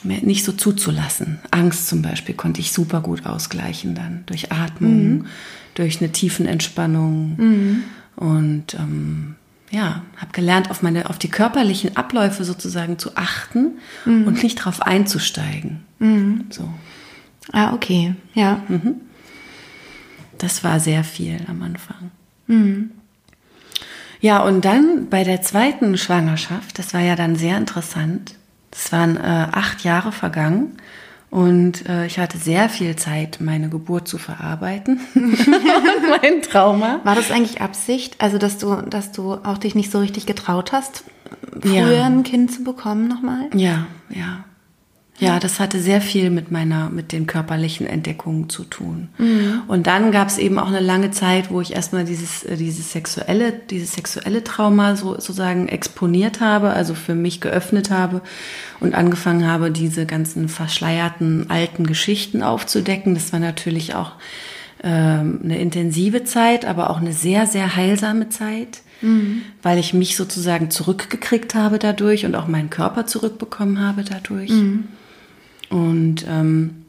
nicht 0.04 0.44
so 0.44 0.52
zuzulassen. 0.52 1.40
Angst 1.52 1.88
zum 1.88 2.02
Beispiel 2.02 2.36
konnte 2.36 2.62
ich 2.62 2.72
super 2.72 3.02
gut 3.02 3.26
ausgleichen 3.26 3.96
dann 3.96 4.24
durch 4.26 4.52
Atmung, 4.52 5.10
mhm. 5.10 5.26
durch 5.76 6.00
eine 6.00 6.12
tiefen 6.12 6.46
Entspannung 6.46 7.36
mhm. 7.38 7.84
und 8.16 8.74
ähm, 8.76 9.36
ja, 9.72 10.04
habe 10.18 10.32
gelernt, 10.32 10.72
auf 10.72 10.82
meine, 10.82 11.10
auf 11.10 11.20
die 11.20 11.30
körperlichen 11.30 11.96
Abläufe 11.96 12.44
sozusagen 12.44 12.98
zu 12.98 13.16
achten 13.16 13.78
mhm. 14.06 14.26
und 14.26 14.42
nicht 14.42 14.60
darauf 14.60 14.82
einzusteigen. 14.82 15.82
Mhm. 16.00 16.46
So. 16.50 16.68
Ah, 17.52 17.74
okay, 17.74 18.16
ja. 18.34 18.64
Mhm. 18.68 18.96
Das 20.38 20.64
war 20.64 20.80
sehr 20.80 21.04
viel 21.04 21.40
am 21.48 21.62
Anfang. 21.62 22.12
Mhm. 22.48 22.92
Ja, 24.22 24.44
und 24.44 24.66
dann 24.66 25.10
bei 25.10 25.24
der 25.24 25.42
zweiten 25.42 25.98
Schwangerschaft, 25.98 26.78
das 26.78 26.94
war 26.94 27.02
ja 27.02 27.16
dann 27.16 27.36
sehr 27.36 27.58
interessant, 27.58 28.36
es 28.72 28.92
waren 28.92 29.18
äh, 29.18 29.48
acht 29.52 29.84
Jahre 29.84 30.12
vergangen 30.12 30.78
und 31.30 31.88
äh, 31.88 32.08
ich 32.08 32.18
hatte 32.18 32.38
sehr 32.38 32.70
viel 32.70 32.96
Zeit, 32.96 33.38
meine 33.40 33.70
Geburt 33.70 34.08
zu 34.08 34.18
verarbeiten. 34.18 35.00
mein 35.14 36.42
Trauma. 36.42 37.02
War 37.04 37.16
das 37.16 37.30
eigentlich 37.30 37.62
Absicht? 37.62 38.16
Also, 38.20 38.38
dass 38.38 38.58
du, 38.58 38.76
dass 38.82 39.12
du 39.12 39.34
auch 39.34 39.60
dich 39.60 39.76
nicht 39.76 39.92
so 39.92 40.00
richtig 40.00 40.26
getraut 40.26 40.72
hast, 40.72 41.04
früher 41.62 41.98
ja. 41.98 42.06
ein 42.06 42.24
Kind 42.24 42.52
zu 42.52 42.64
bekommen 42.64 43.08
nochmal? 43.08 43.50
Ja, 43.54 43.86
ja. 44.10 44.44
Ja, 45.20 45.40
das 45.40 45.60
hatte 45.60 45.80
sehr 45.80 46.02
viel 46.02 46.30
mit 46.30 46.50
meiner, 46.50 46.90
mit 46.90 47.12
den 47.12 47.28
körperlichen 47.28 47.86
Entdeckungen 47.86 48.50
zu 48.50 48.64
tun. 48.64 49.10
Mhm. 49.18 49.64
Und 49.68 49.88
dann 49.88 50.12
gab 50.12 50.30
es 50.30 50.38
eben 50.38 50.58
auch 50.58 50.68
eine 50.68 50.80
lange 50.80 51.12
Zeit, 51.12 51.52
wo 51.52 51.60
ich 51.60 51.74
erstmal 51.74 52.06
dieses, 52.06 52.44
äh, 52.44 52.56
dieses 52.56 52.92
sexuelle, 52.92 53.52
dieses 53.52 53.94
sexuelle 53.94 54.44
Trauma 54.44 54.96
so, 54.96 55.16
sozusagen 55.16 55.68
exponiert 55.68 56.40
habe, 56.40 56.70
also 56.70 56.94
für 56.96 57.16
mich 57.16 57.42
geöffnet 57.42 57.90
habe 57.90 58.22
und 58.80 58.96
angefangen 58.96 59.46
habe, 59.46 59.72
diese 59.72 60.06
ganzen 60.06 60.48
verschleierten 60.48 61.50
alten 61.50 61.86
Geschichten 61.86 62.42
aufzudecken. 62.42 63.14
Das 63.14 63.34
war 63.34 63.40
natürlich 63.40 63.96
auch 63.96 64.14
ähm, 64.84 65.42
eine 65.44 65.60
intensive 65.60 66.24
Zeit, 66.24 66.64
aber 66.64 66.90
auch 66.90 67.02
eine 67.02 67.14
sehr, 67.14 67.46
sehr 67.46 67.76
heilsame 67.76 68.30
Zeit. 68.30 68.82
Mhm. 69.02 69.44
weil 69.64 69.80
ich 69.80 69.94
mich 69.94 70.18
sozusagen 70.18 70.72
zurückgekriegt 70.72 71.56
habe 71.56 71.80
dadurch 71.80 72.26
und 72.26 72.36
auch 72.36 72.48
meinen 72.48 72.70
Körper 72.70 73.06
zurückbekommen 73.06 73.80
habe 73.80 74.04
dadurch. 74.04 74.50
Mhm. 74.50 74.90
Und 75.70 76.26
ähm, 76.28 76.86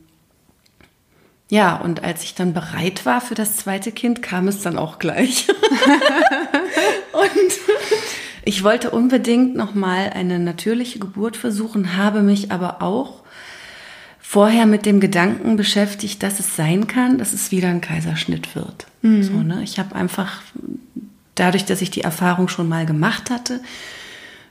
ja, 1.51 1.77
und 1.77 2.05
als 2.05 2.23
ich 2.23 2.35
dann 2.35 2.55
bereit 2.55 3.05
war 3.05 3.21
für 3.21 3.35
das 3.35 3.57
zweite 3.57 3.91
Kind, 3.91 4.23
kam 4.23 4.47
es 4.49 4.63
dann 4.63 4.79
auch 4.79 4.99
gleich. 4.99 5.49
und 7.13 7.53
ich 8.45 8.63
wollte 8.63 8.91
unbedingt 8.91 9.57
nochmal 9.57 10.11
eine 10.11 10.39
natürliche 10.39 10.99
Geburt 10.99 11.37
versuchen, 11.37 11.97
habe 11.97 12.23
mich 12.23 12.53
aber 12.53 12.83
auch 12.83 13.21
vorher 14.21 14.65
mit 14.67 14.87
dem 14.87 15.01
Gedanken 15.01 15.57
beschäftigt, 15.57 16.23
dass 16.23 16.39
es 16.39 16.55
sein 16.55 16.87
kann, 16.87 17.19
dass 17.19 17.33
es 17.33 17.51
wieder 17.51 17.69
ein 17.69 17.81
Kaiserschnitt 17.81 18.55
wird. 18.55 18.87
Mhm. 19.03 19.23
So, 19.25 19.33
ne? 19.33 19.63
Ich 19.65 19.81
habe 19.81 19.97
einfach 19.97 20.43
dadurch, 21.35 21.65
dass 21.65 21.83
ich 21.83 21.91
die 21.91 22.03
Erfahrung 22.03 22.47
schon 22.47 22.69
mal 22.69 22.87
gemacht 22.87 23.29
hatte, 23.29 23.61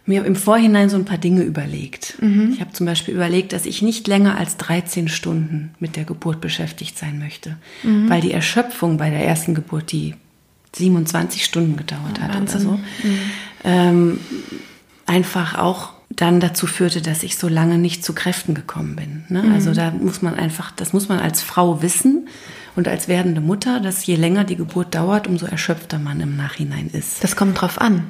mir 0.10 0.26
im 0.26 0.36
Vorhinein 0.36 0.90
so 0.90 0.98
ein 0.98 1.06
paar 1.06 1.20
Dinge 1.20 1.44
überlegt. 1.44 2.16
Mhm. 2.20 2.52
Ich 2.52 2.62
habe 2.62 2.74
zum 2.74 2.88
Beispiel 2.88 3.14
überlegt, 3.14 3.54
dass 3.54 3.68
ich 3.68 3.84
nicht 3.84 4.08
länger 4.08 4.40
als 4.40 4.58
13 4.58 5.08
Stunden 5.08 5.70
mit 5.80 5.96
der 5.96 6.04
Geburt 6.04 6.42
beschäftigt 6.42 6.98
sein 6.98 7.20
möchte, 7.20 7.58
mhm. 7.84 8.10
weil 8.10 8.20
die 8.20 8.32
Erschöpfung 8.32 8.98
bei 8.98 9.12
der 9.12 9.24
ersten 9.24 9.54
Geburt, 9.54 9.92
die 9.92 10.16
27 10.76 11.46
Stunden 11.46 11.78
gedauert 11.78 12.20
hat 12.20 12.34
Wahnsinn. 12.34 12.68
oder 12.68 12.78
so, 12.78 13.08
mhm. 13.08 13.20
ähm, 13.64 14.20
einfach 15.06 15.60
auch 15.60 15.92
dann 16.10 16.40
dazu 16.40 16.66
führte, 16.66 17.04
dass 17.04 17.22
ich 17.22 17.38
so 17.38 17.48
lange 17.48 17.78
nicht 17.78 18.04
zu 18.04 18.14
Kräften 18.14 18.56
gekommen 18.56 18.96
bin. 18.96 19.26
Ne? 19.30 19.44
Mhm. 19.44 19.54
Also 19.54 19.76
da 19.76 19.92
muss 19.92 20.24
man 20.24 20.34
einfach, 20.34 20.72
das 20.72 20.92
muss 20.92 21.08
man 21.08 21.20
als 21.20 21.44
Frau 21.44 21.84
wissen 21.84 22.28
und 22.76 22.88
als 22.88 23.08
werdende 23.08 23.42
Mutter, 23.42 23.80
dass 23.80 24.08
je 24.08 24.16
länger 24.16 24.44
die 24.44 24.56
Geburt 24.56 24.96
dauert, 24.96 25.28
umso 25.28 25.46
erschöpfter 25.46 26.00
man 26.00 26.20
im 26.20 26.36
Nachhinein 26.36 26.90
ist. 26.92 27.24
Das 27.24 27.36
kommt 27.36 27.62
drauf 27.62 27.80
an. 27.80 28.08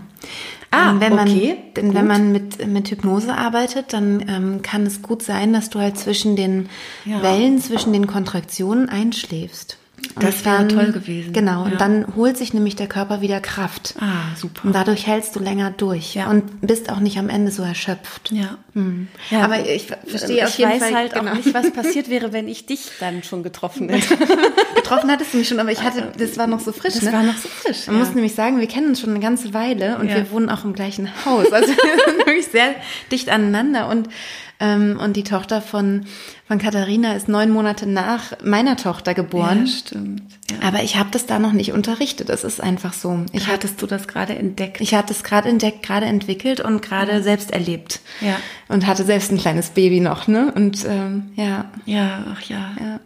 Ah, 0.71 0.91
ähm, 0.91 1.01
wenn 1.01 1.15
man, 1.15 1.27
okay. 1.27 1.57
Denn 1.75 1.93
wenn 1.93 2.07
man 2.07 2.31
mit, 2.31 2.67
mit 2.67 2.89
Hypnose 2.89 3.35
arbeitet, 3.35 3.93
dann 3.93 4.23
ähm, 4.27 4.61
kann 4.61 4.85
es 4.85 5.01
gut 5.01 5.23
sein, 5.23 5.53
dass 5.53 5.69
du 5.69 5.79
halt 5.79 5.97
zwischen 5.97 6.35
den 6.35 6.69
ja. 7.05 7.21
Wellen, 7.23 7.59
zwischen 7.59 7.93
den 7.93 8.07
Kontraktionen 8.07 8.89
einschläfst. 8.89 9.77
Das 10.20 10.44
wäre 10.44 10.68
toll 10.68 10.91
gewesen. 10.91 11.32
Genau, 11.34 11.65
Ja. 11.65 11.72
und 11.72 11.82
dann 11.82 12.15
holt 12.15 12.38
sich 12.38 12.53
nämlich 12.53 12.75
der 12.75 12.88
Körper 12.88 13.22
wieder 13.22 13.39
Kraft. 13.39 13.96
Ah, 14.00 14.36
super. 14.36 14.65
Und 14.65 14.74
dadurch 14.75 15.08
hältst 15.08 15.36
du 15.36 15.39
länger 15.39 15.72
durch 15.72 16.15
Ja. 16.15 16.29
und 16.29 16.62
bist 16.62 16.89
auch 16.91 17.00
nicht 17.00 17.18
am 17.18 17.29
Ende 17.29 17.51
so 17.51 17.63
erschöpft. 17.63 18.32
Ja. 18.32 18.58
Ja, 19.29 19.41
aber 19.44 19.65
ich 19.65 19.88
ver- 19.88 19.98
verstehe 20.06 20.44
auf 20.44 20.50
ich 20.51 20.58
jeden 20.60 20.72
weiß 20.72 20.79
Fall 20.84 20.94
halt 20.96 21.13
genau. 21.13 21.32
auch 21.32 21.36
nicht, 21.36 21.53
was 21.53 21.72
passiert 21.74 22.10
wäre, 22.10 22.32
wenn 22.34 22.48
ich 22.48 22.65
dich 22.65 22.91
dann 23.00 23.24
schon 23.24 23.44
getroffen 23.44 23.89
hätte. 23.89 24.15
Getroffen 24.75 25.12
hattest 25.12 25.34
du 25.34 25.38
mich 25.38 25.48
schon, 25.48 25.60
aber 25.60 25.72
ich 25.72 25.82
hatte, 25.82 26.12
das 26.18 26.38
war 26.38 26.48
noch 26.48 26.60
so 26.60 26.72
frisch. 26.72 26.94
Das 26.96 27.03
ne? 27.03 27.13
war 27.13 27.24
noch 27.24 27.38
so 27.38 27.48
frisch, 27.50 27.88
Man 27.88 28.00
muss 28.00 28.13
nämlich 28.13 28.36
sagen, 28.36 28.60
wir 28.60 28.68
kennen 28.68 28.88
uns 28.89 29.01
schon 29.01 29.10
eine 29.12 29.20
ganze 29.20 29.53
Weile 29.53 29.98
und 30.00 30.08
wir 30.08 30.32
wohnen 30.32 30.50
auch 30.50 30.63
im 30.63 30.74
gleichen 30.74 31.10
Haus. 31.25 31.51
Also 31.51 31.68
wir 31.74 32.06
sind 32.13 32.18
wirklich 32.25 32.48
sehr 32.48 32.75
dicht 33.12 33.29
aneinander 33.29 33.88
und 33.89 34.08
ähm, 34.60 35.00
und 35.01 35.16
die 35.16 35.24
Tochter 35.24 35.62
von 35.62 36.06
von 36.48 36.58
Katharina 36.58 37.13
ist 37.13 37.30
neun 37.30 37.51
Monate 37.51 37.88
nach 37.88 38.34
meiner 38.44 38.75
Tochter 38.75 39.13
geboren. 39.13 39.66
Ja, 39.66 39.72
stimmt. 39.72 40.24
Ja. 40.50 40.68
Aber 40.68 40.84
ich 40.84 40.98
habe 40.98 41.10
das 41.12 41.25
da 41.28 41.38
noch 41.38 41.54
nicht 41.54 41.74
unterrichtet. 41.74 42.30
Das 42.30 42.44
ist 42.44 42.62
einfach 42.62 42.94
so. 42.94 43.24
Ich 43.32 43.44
hatte 43.44 43.54
Hattest 43.54 43.82
du 43.82 43.86
das 43.86 44.08
gerade 44.08 44.36
entdeckt? 44.36 44.82
ich 44.82 44.96
hatte 44.96 45.13
es 45.13 45.24
gerade 45.24 45.48
entdeckt, 45.50 45.84
gerade 45.84 46.08
entwickelt 46.08 46.60
und 46.60 46.82
gerade 46.82 47.22
selbst 47.22 47.51
erlebt. 47.51 48.00
Ja. 48.20 48.36
Und 48.68 48.88
hatte 48.88 49.04
selbst 49.04 49.32
ein 49.32 49.38
kleines 49.38 49.70
Baby 49.70 50.00
noch, 50.00 50.28
ne? 50.28 50.51
Und 50.56 50.86
ähm, 50.88 51.32
ja, 51.36 51.66
Ja, 51.86 52.25
ach 52.34 52.42
ja. 52.44 52.72
ja. 52.80 53.00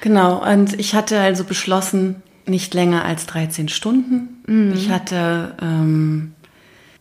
Genau, 0.00 0.42
und 0.44 0.78
ich 0.80 0.94
hatte 0.94 1.20
also 1.20 1.44
beschlossen, 1.44 2.22
nicht 2.46 2.74
länger 2.74 3.04
als 3.04 3.26
13 3.26 3.68
Stunden. 3.68 4.42
Mhm. 4.46 4.72
Ich 4.74 4.90
hatte, 4.90 5.54
ähm, 5.62 6.34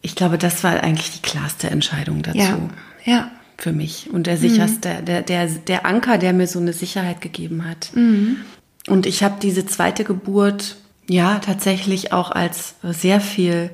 ich 0.02 0.16
glaube, 0.16 0.38
das 0.38 0.64
war 0.64 0.82
eigentlich 0.84 1.12
die 1.12 1.22
klarste 1.22 1.70
Entscheidung 1.70 2.22
dazu 2.22 2.38
Ja. 2.38 2.58
Ja. 3.04 3.32
Für 3.60 3.74
mich 3.74 4.10
und 4.12 4.26
der 4.26 4.38
sicherste, 4.38 5.04
der, 5.06 5.22
der, 5.22 5.48
der 5.48 5.86
Anker, 5.86 6.18
der 6.18 6.34
mir 6.34 6.48
so 6.48 6.60
eine 6.60 6.74
Sicherheit 6.74 7.22
gegeben 7.22 7.66
hat. 7.66 7.92
Und 8.88 9.06
ich 9.06 9.24
habe 9.24 9.36
diese 9.42 9.66
zweite 9.66 10.04
Geburt 10.04 10.78
ja 11.08 11.40
tatsächlich 11.40 12.14
auch 12.14 12.32
als 12.32 12.76
sehr 12.84 13.20
viel 13.20 13.70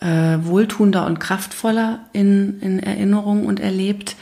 äh, 0.00 0.38
wohltuender 0.42 1.06
und 1.06 1.20
kraftvoller 1.20 2.00
in, 2.12 2.60
in 2.60 2.78
Erinnerung 2.80 3.46
und 3.46 3.60
erlebt. 3.60 4.16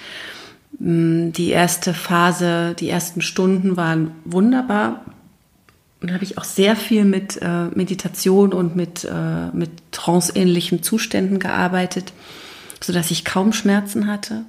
Mm, 0.79 1.31
Die 1.31 1.51
erste 1.51 1.95
Phase, 1.95 2.75
die 2.79 2.89
ersten 2.89 3.23
Stunden 3.23 3.77
waren 3.77 4.11
wunderbar. 4.25 5.05
Und 6.01 6.09
da 6.11 6.15
habe 6.15 6.25
ich 6.25 6.37
auch 6.37 6.45
sehr 6.45 6.75
viel 6.75 7.05
mit 7.05 7.41
äh, 7.41 7.67
Meditation 7.75 8.53
und 8.53 8.75
mit, 8.75 9.05
äh, 9.05 9.49
mit 9.53 9.71
tranceähnlichen 9.93 10.83
Zuständen 10.83 11.39
gearbeitet, 11.39 12.13
sodass 12.83 13.11
ich 13.11 13.25
kaum 13.25 13.53
Schmerzen 13.53 14.07
hatte. 14.07 14.45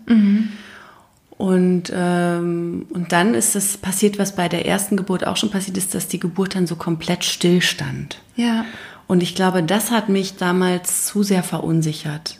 Und, 1.31 1.91
ähm, 1.93 2.85
und 2.89 3.11
dann 3.11 3.33
ist 3.33 3.55
es 3.55 3.77
passiert, 3.77 4.19
was 4.19 4.35
bei 4.35 4.47
der 4.49 4.65
ersten 4.65 4.97
Geburt 4.97 5.25
auch 5.25 5.37
schon 5.37 5.51
passiert 5.51 5.77
ist, 5.77 5.95
dass 5.95 6.07
die 6.07 6.19
Geburt 6.19 6.55
dann 6.55 6.67
so 6.67 6.75
komplett 6.75 7.23
stillstand. 7.25 8.19
Ja. 8.35 8.65
Und 9.07 9.21
ich 9.21 9.35
glaube, 9.35 9.63
das 9.63 9.91
hat 9.91 10.09
mich 10.09 10.37
damals 10.37 11.05
zu 11.05 11.23
sehr 11.23 11.43
verunsichert. 11.43 12.39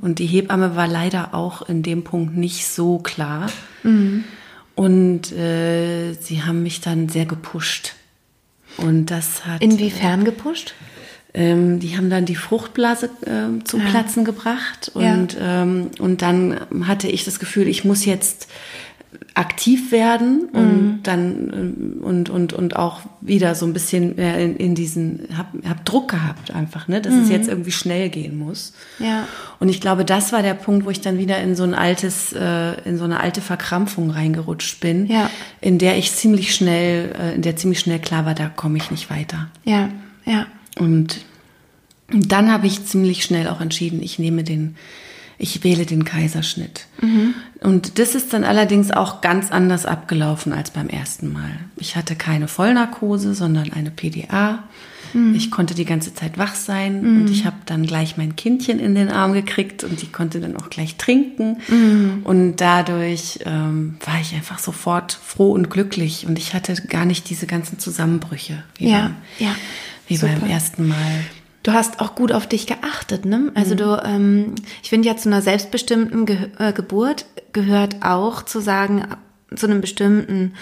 Und 0.00 0.18
die 0.20 0.26
Hebamme 0.26 0.76
war 0.76 0.86
leider 0.86 1.34
auch 1.34 1.68
in 1.68 1.82
dem 1.82 2.04
Punkt 2.04 2.36
nicht 2.36 2.66
so 2.66 2.98
klar. 2.98 3.50
Und 4.76 5.32
äh, 5.32 6.12
sie 6.14 6.42
haben 6.42 6.62
mich 6.62 6.80
dann 6.80 7.08
sehr 7.08 7.26
gepusht. 7.26 7.94
Und 8.76 9.06
das 9.06 9.44
hat. 9.44 9.60
Inwiefern 9.60 10.24
gepusht? 10.24 10.74
Ähm, 11.32 11.78
die 11.78 11.96
haben 11.96 12.10
dann 12.10 12.24
die 12.24 12.34
Fruchtblase 12.34 13.08
ähm, 13.26 13.64
zum 13.64 13.80
Platzen 13.82 14.24
gebracht 14.24 14.90
Ja. 14.94 15.14
und, 15.14 15.36
ähm, 15.40 15.90
und 16.00 16.22
dann 16.22 16.58
hatte 16.86 17.06
ich 17.08 17.24
das 17.24 17.38
Gefühl, 17.38 17.68
ich 17.68 17.84
muss 17.84 18.04
jetzt 18.04 18.48
aktiv 19.34 19.92
werden 19.92 20.48
und 20.52 21.00
dann 21.04 21.50
ähm, 21.52 22.02
und, 22.02 22.30
und, 22.30 22.52
und 22.52 22.76
auch 22.76 23.00
wieder 23.20 23.54
so 23.54 23.64
ein 23.66 23.72
bisschen 23.72 24.16
mehr 24.16 24.38
in, 24.38 24.56
in 24.56 24.74
diesen, 24.74 25.28
hab, 25.36 25.48
hab 25.68 25.84
Druck 25.84 26.08
gehabt 26.10 26.50
einfach, 26.52 26.88
ne, 26.88 27.00
dass 27.00 27.14
es 27.14 27.28
jetzt 27.28 27.48
irgendwie 27.48 27.70
schnell 27.72 28.08
gehen 28.08 28.36
muss. 28.38 28.72
Ja. 28.98 29.26
Und 29.60 29.68
ich 29.68 29.80
glaube, 29.80 30.04
das 30.04 30.32
war 30.32 30.42
der 30.42 30.54
Punkt, 30.54 30.84
wo 30.84 30.90
ich 30.90 31.00
dann 31.00 31.18
wieder 31.18 31.38
in 31.38 31.54
so 31.54 31.62
ein 31.62 31.74
altes, 31.74 32.32
äh, 32.32 32.72
in 32.88 32.98
so 32.98 33.04
eine 33.04 33.20
alte 33.20 33.40
Verkrampfung 33.40 34.10
reingerutscht 34.10 34.80
bin, 34.80 35.06
Ja. 35.06 35.30
in 35.60 35.78
der 35.78 35.96
ich 35.96 36.12
ziemlich 36.12 36.54
schnell, 36.54 37.12
äh, 37.18 37.34
in 37.34 37.42
der 37.42 37.56
ziemlich 37.56 37.78
schnell 37.80 38.00
klar 38.00 38.26
war, 38.26 38.34
da 38.34 38.48
komme 38.48 38.78
ich 38.78 38.90
nicht 38.90 39.10
weiter. 39.10 39.48
Ja. 39.64 39.88
Ja. 40.24 40.46
Und 40.80 41.18
dann 42.12 42.50
habe 42.50 42.66
ich 42.66 42.84
ziemlich 42.86 43.22
schnell 43.22 43.46
auch 43.48 43.60
entschieden, 43.60 44.02
ich 44.02 44.18
nehme 44.18 44.42
den, 44.42 44.74
ich 45.38 45.62
wähle 45.62 45.86
den 45.86 46.04
Kaiserschnitt. 46.04 46.86
Und 47.60 47.98
das 47.98 48.14
ist 48.16 48.32
dann 48.32 48.42
allerdings 48.44 48.90
auch 48.90 49.20
ganz 49.20 49.52
anders 49.52 49.86
abgelaufen 49.86 50.52
als 50.52 50.70
beim 50.70 50.88
ersten 50.88 51.32
Mal. 51.32 51.50
Ich 51.76 51.94
hatte 51.96 52.16
keine 52.16 52.48
Vollnarkose, 52.48 53.34
sondern 53.34 53.72
eine 53.72 53.90
PDA. 53.90 54.64
Ich 55.34 55.50
konnte 55.50 55.74
die 55.74 55.84
ganze 55.84 56.14
Zeit 56.14 56.38
wach 56.38 56.54
sein 56.54 57.00
und 57.04 57.30
ich 57.30 57.44
habe 57.44 57.56
dann 57.66 57.84
gleich 57.84 58.16
mein 58.16 58.36
Kindchen 58.36 58.78
in 58.78 58.94
den 58.94 59.08
Arm 59.08 59.32
gekriegt 59.32 59.82
und 59.82 60.00
die 60.02 60.06
konnte 60.06 60.38
dann 60.40 60.56
auch 60.56 60.70
gleich 60.70 60.96
trinken. 60.96 61.56
Und 62.22 62.56
dadurch 62.58 63.40
ähm, 63.44 63.96
war 64.06 64.20
ich 64.20 64.34
einfach 64.34 64.60
sofort 64.60 65.12
froh 65.12 65.50
und 65.50 65.68
glücklich 65.68 66.26
und 66.28 66.38
ich 66.38 66.54
hatte 66.54 66.74
gar 66.88 67.06
nicht 67.06 67.28
diese 67.28 67.46
ganzen 67.48 67.80
Zusammenbrüche 67.80 68.62
Ja. 68.78 68.88
beim, 68.88 69.14
Ja. 69.46 69.54
Wie 70.10 70.16
Super. 70.16 70.34
beim 70.40 70.50
ersten 70.50 70.88
Mal. 70.88 71.24
Du 71.62 71.72
hast 71.72 72.00
auch 72.00 72.14
gut 72.14 72.32
auf 72.32 72.46
dich 72.46 72.66
geachtet, 72.66 73.24
ne? 73.24 73.52
Also 73.54 73.74
du, 73.74 74.02
ähm, 74.04 74.54
ich 74.82 74.90
finde 74.90 75.08
ja 75.08 75.16
zu 75.16 75.28
einer 75.28 75.42
selbstbestimmten 75.42 76.26
Ge 76.26 76.48
äh, 76.58 76.72
Geburt 76.72 77.26
gehört 77.52 77.96
auch 78.02 78.42
zu 78.42 78.60
sagen, 78.60 79.04
zu 79.54 79.66
einem 79.66 79.80
bestimmten 79.80 80.54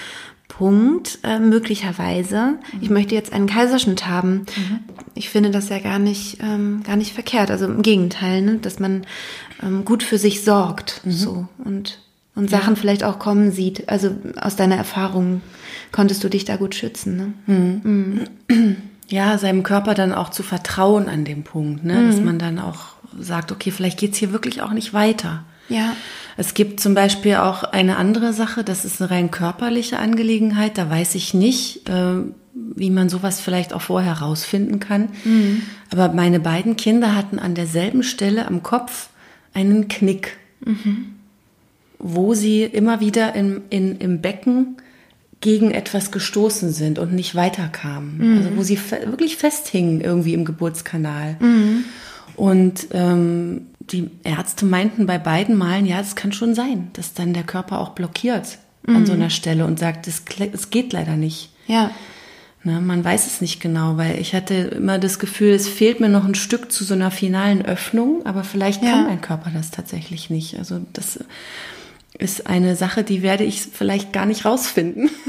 Punkt 0.49 1.21
äh, 1.23 1.39
möglicherweise, 1.39 2.55
ich 2.81 2.91
möchte 2.91 3.15
jetzt 3.15 3.33
einen 3.33 3.47
Kaiserschnitt 3.47 4.07
haben. 4.07 4.47
Ich 5.15 5.29
finde 5.29 5.51
das 5.51 5.69
ja 5.69 5.79
gar 5.79 5.99
nicht, 5.99 6.39
ähm, 6.43 6.83
gar 6.85 6.97
nicht 6.97 7.13
verkehrt. 7.13 7.51
Also 7.51 7.67
im 7.67 7.83
Gegenteil, 7.83 8.43
ne? 8.43 8.59
dass 8.61 8.81
man 8.81 9.07
ähm, 9.63 9.85
gut 9.85 10.03
für 10.03 10.19
sich 10.19 10.43
sorgt, 10.43 11.01
so 11.07 11.47
und 11.65 12.01
und 12.35 12.49
Sachen 12.49 12.77
vielleicht 12.77 13.03
auch 13.03 13.19
kommen 13.19 13.51
sieht. 13.51 13.89
Also 13.89 14.15
aus 14.41 14.55
deiner 14.55 14.77
Erfahrung 14.77 15.41
konntest 15.91 16.23
du 16.23 16.29
dich 16.29 16.45
da 16.45 16.55
gut 16.55 16.77
schützen, 16.77 17.35
ne? 17.47 18.73
Ja, 19.09 19.39
seinem 19.39 19.63
Körper 19.63 19.95
dann 19.95 20.13
auch 20.13 20.29
zu 20.31 20.43
vertrauen 20.43 21.09
an 21.09 21.25
dem 21.25 21.43
Punkt, 21.45 21.85
ne? 21.85 21.95
Mhm. 21.95 22.11
dass 22.11 22.21
man 22.21 22.39
dann 22.39 22.59
auch 22.59 22.87
sagt, 23.19 23.51
okay, 23.53 23.71
vielleicht 23.71 23.99
geht's 23.99 24.19
hier 24.19 24.33
wirklich 24.33 24.61
auch 24.63 24.73
nicht 24.73 24.93
weiter. 24.93 25.45
Ja. 25.69 25.95
Es 26.37 26.55
gibt 26.55 26.81
zum 26.81 26.95
Beispiel 26.95 27.37
auch 27.37 27.63
eine 27.65 27.97
andere 27.97 28.33
Sache, 28.33 28.65
das 28.65 28.85
ist 28.85 29.01
eine 29.01 29.11
rein 29.11 29.31
körperliche 29.31 29.99
Angelegenheit. 29.99 30.79
Da 30.79 30.89
weiß 30.89 31.15
ich 31.15 31.35
nicht, 31.35 31.89
äh, 31.89 32.17
wie 32.55 32.91
man 32.91 33.09
sowas 33.09 33.41
vielleicht 33.41 33.73
auch 33.73 33.83
vorher 33.83 34.15
rausfinden 34.15 34.79
kann. 34.79 35.09
Mhm. 35.25 35.63
Aber 35.91 36.09
meine 36.13 36.39
beiden 36.41 36.77
Kinder 36.77 37.15
hatten 37.15 37.39
an 37.39 37.55
derselben 37.55 38.03
Stelle 38.03 38.47
am 38.47 38.63
Kopf 38.63 39.09
einen 39.55 39.89
Knick, 39.89 40.37
Mhm. 40.65 41.15
wo 41.99 42.35
sie 42.35 42.63
immer 42.65 43.01
wieder 43.01 43.35
im, 43.35 43.63
in, 43.71 43.99
im 43.99 44.21
Becken 44.21 44.77
gegen 45.41 45.71
etwas 45.71 46.11
gestoßen 46.11 46.73
sind 46.73 46.99
und 46.99 47.13
nicht 47.13 47.35
weiterkamen. 47.35 48.19
Mhm. 48.19 48.39
Also 48.39 48.57
wo 48.57 48.63
sie 48.63 48.77
fe 48.77 49.03
wirklich 49.07 49.37
festhingen 49.37 50.01
irgendwie 50.01 50.35
im 50.35 50.45
Geburtskanal. 50.45 51.37
Und 52.37 52.89
ähm, 52.93 53.67
die 53.81 54.11
Ärzte 54.25 54.65
meinten 54.65 55.07
bei 55.07 55.19
beiden 55.19 55.57
Malen, 55.57 55.87
ja, 55.87 56.01
es 56.01 56.17
kann 56.17 56.33
schon 56.33 56.55
sein, 56.55 56.89
dass 56.95 57.15
dann 57.15 57.35
der 57.35 57.43
Körper 57.45 57.79
auch 57.81 57.91
blockiert 57.91 58.59
an 58.87 59.05
so 59.05 59.13
einer 59.13 59.29
Stelle 59.29 59.67
und 59.67 59.79
sagt, 59.79 60.07
es, 60.07 60.25
geht 60.71 60.93
leider 60.95 61.17
nicht. 61.17 61.51
Ja. 61.67 61.91
Ne, 62.65 62.81
man 62.81 63.05
weiß 63.05 63.27
es 63.27 63.41
nicht 63.41 63.61
genau, 63.61 63.97
weil 63.99 64.19
ich 64.19 64.35
hatte 64.35 64.55
immer 64.55 64.99
das 64.99 65.19
Gefühl, 65.19 65.51
es 65.51 65.69
fehlt 65.69 66.01
mir 66.01 66.09
noch 66.09 66.25
ein 66.25 66.35
Stück 66.35 66.73
zu 66.73 66.85
so 66.85 66.95
einer 66.95 67.11
finalen 67.11 67.65
Öffnung, 67.65 68.25
aber 68.25 68.45
vielleicht 68.45 68.83
Ja. 68.83 68.91
kann 68.93 69.07
mein 69.07 69.21
Körper 69.21 69.51
das 69.55 69.71
tatsächlich 69.71 70.31
nicht. 70.31 70.59
Also 70.59 70.81
das 70.93 71.21
ist 72.19 72.47
eine 72.49 72.75
Sache, 72.77 73.05
die 73.05 73.23
werde 73.23 73.45
ich 73.45 73.63
vielleicht 73.63 74.13
gar 74.13 74.27
nicht 74.27 74.45
rausfinden. 74.45 75.11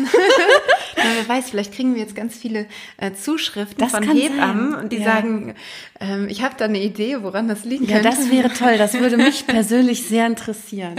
Ja, 0.98 1.06
wer 1.16 1.30
weiß, 1.34 1.52
vielleicht 1.52 1.74
kriegen 1.74 1.94
wir 1.96 2.02
jetzt 2.02 2.14
ganz 2.14 2.36
viele 2.36 2.66
äh, 2.98 3.14
Zuschriften 3.14 3.78
Das 3.78 3.92
von 3.92 4.04
Hebammen 4.04 4.72
sein. 4.74 4.82
und 4.84 4.92
die 4.92 4.98
Ja. 4.98 5.06
sagen, 5.06 5.56
ähm, 6.02 6.28
ich 6.28 6.42
habe 6.44 6.56
da 6.58 6.66
eine 6.66 6.84
Idee, 6.84 7.20
woran 7.22 7.48
das 7.48 7.64
liegen 7.64 7.86
Ja, 7.86 8.00
könnte. 8.02 8.10
das 8.10 8.30
wäre 8.30 8.52
toll. 8.52 8.78
Das 8.78 8.96
würde 8.96 9.16
mich 9.16 9.48
persönlich 9.48 10.04
sehr 10.04 10.28
interessieren. 10.28 10.96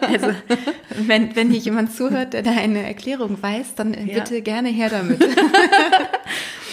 also, 0.00 0.28
wenn, 1.06 1.36
wenn 1.36 1.50
hier 1.50 1.60
jemand 1.60 1.94
zuhört, 1.94 2.32
der 2.32 2.42
da 2.42 2.52
eine 2.52 2.82
Erklärung 2.86 3.36
weiß, 3.42 3.74
dann 3.74 3.92
äh, 3.92 4.06
Ja. 4.10 4.20
bitte 4.20 4.40
gerne 4.40 4.70
her 4.70 4.88
damit. 4.88 5.20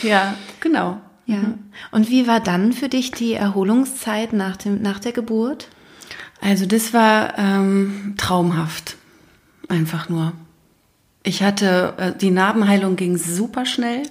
Ja, 0.04 0.36
genau. 0.60 1.02
ja. 1.26 1.56
Und 1.92 2.10
wie 2.10 2.28
war 2.28 2.40
dann 2.40 2.72
für 2.72 2.88
dich 2.88 3.12
die 3.12 3.34
Erholungszeit 3.34 4.32
nach, 4.32 4.56
dem, 4.58 4.82
nach 4.82 5.00
der 5.00 5.12
Geburt? 5.12 5.68
Also 6.42 6.66
das 6.66 6.94
war 6.94 7.38
ähm, 7.38 8.16
traumhaft. 8.18 8.96
Einfach 9.70 10.10
nur. 10.10 10.34
Ich 11.24 11.44
hatte, 11.44 11.94
äh, 11.98 12.12
die 12.18 12.32
Narbenheilung 12.32 12.96
ging 12.96 13.18
super 13.18 13.66
schnell. 13.66 14.04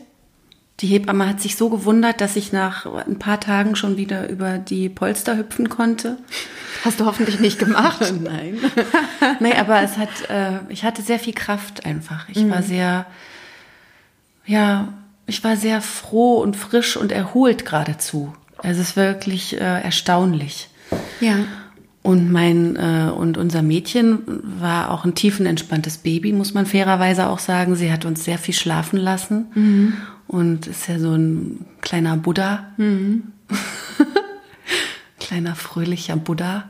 Die 0.80 0.88
Hebamme 0.88 1.26
hat 1.26 1.40
sich 1.40 1.56
so 1.56 1.70
gewundert, 1.70 2.20
dass 2.20 2.36
ich 2.36 2.52
nach 2.52 2.84
ein 2.84 3.18
paar 3.18 3.40
Tagen 3.40 3.76
schon 3.76 3.96
wieder 3.96 4.28
über 4.28 4.58
die 4.58 4.90
Polster 4.90 5.38
hüpfen 5.38 5.70
konnte. 5.70 6.18
Hast 6.84 7.00
du 7.00 7.06
hoffentlich 7.06 7.40
nicht 7.40 7.58
gemacht. 7.58 8.12
Nein. 8.22 8.58
nee, 9.40 9.54
aber 9.54 9.80
es 9.80 9.96
hat, 9.96 10.28
äh, 10.28 10.58
ich 10.68 10.84
hatte 10.84 11.00
sehr 11.00 11.18
viel 11.18 11.32
Kraft 11.32 11.86
einfach. 11.86 12.28
Ich 12.28 12.48
war 12.50 12.62
sehr, 12.62 13.06
ja, 14.44 14.92
ich 15.26 15.42
war 15.42 15.56
sehr 15.56 15.80
froh 15.80 16.42
und 16.42 16.56
frisch 16.56 16.98
und 16.98 17.10
erholt 17.10 17.64
geradezu. 17.64 18.34
Also 18.58 18.82
es 18.82 18.90
ist 18.90 18.96
wirklich 18.96 19.54
äh, 19.54 19.80
erstaunlich. 19.82 20.68
Ja. 21.20 21.36
Und 22.06 22.30
mein 22.30 22.76
äh, 22.76 23.10
und 23.10 23.36
unser 23.36 23.62
Mädchen 23.62 24.20
war 24.60 24.92
auch 24.92 25.04
ein 25.04 25.16
tiefenentspanntes 25.16 25.98
Baby, 25.98 26.32
muss 26.32 26.54
man 26.54 26.64
fairerweise 26.64 27.26
auch 27.26 27.40
sagen. 27.40 27.74
Sie 27.74 27.90
hat 27.90 28.04
uns 28.04 28.24
sehr 28.24 28.38
viel 28.38 28.54
schlafen 28.54 28.96
lassen 28.96 29.46
mhm. 29.56 29.92
und 30.28 30.68
ist 30.68 30.86
ja 30.86 31.00
so 31.00 31.14
ein 31.16 31.66
kleiner 31.80 32.16
Buddha, 32.16 32.68
mhm. 32.76 33.32
kleiner 35.18 35.56
fröhlicher 35.56 36.14
Buddha. 36.14 36.66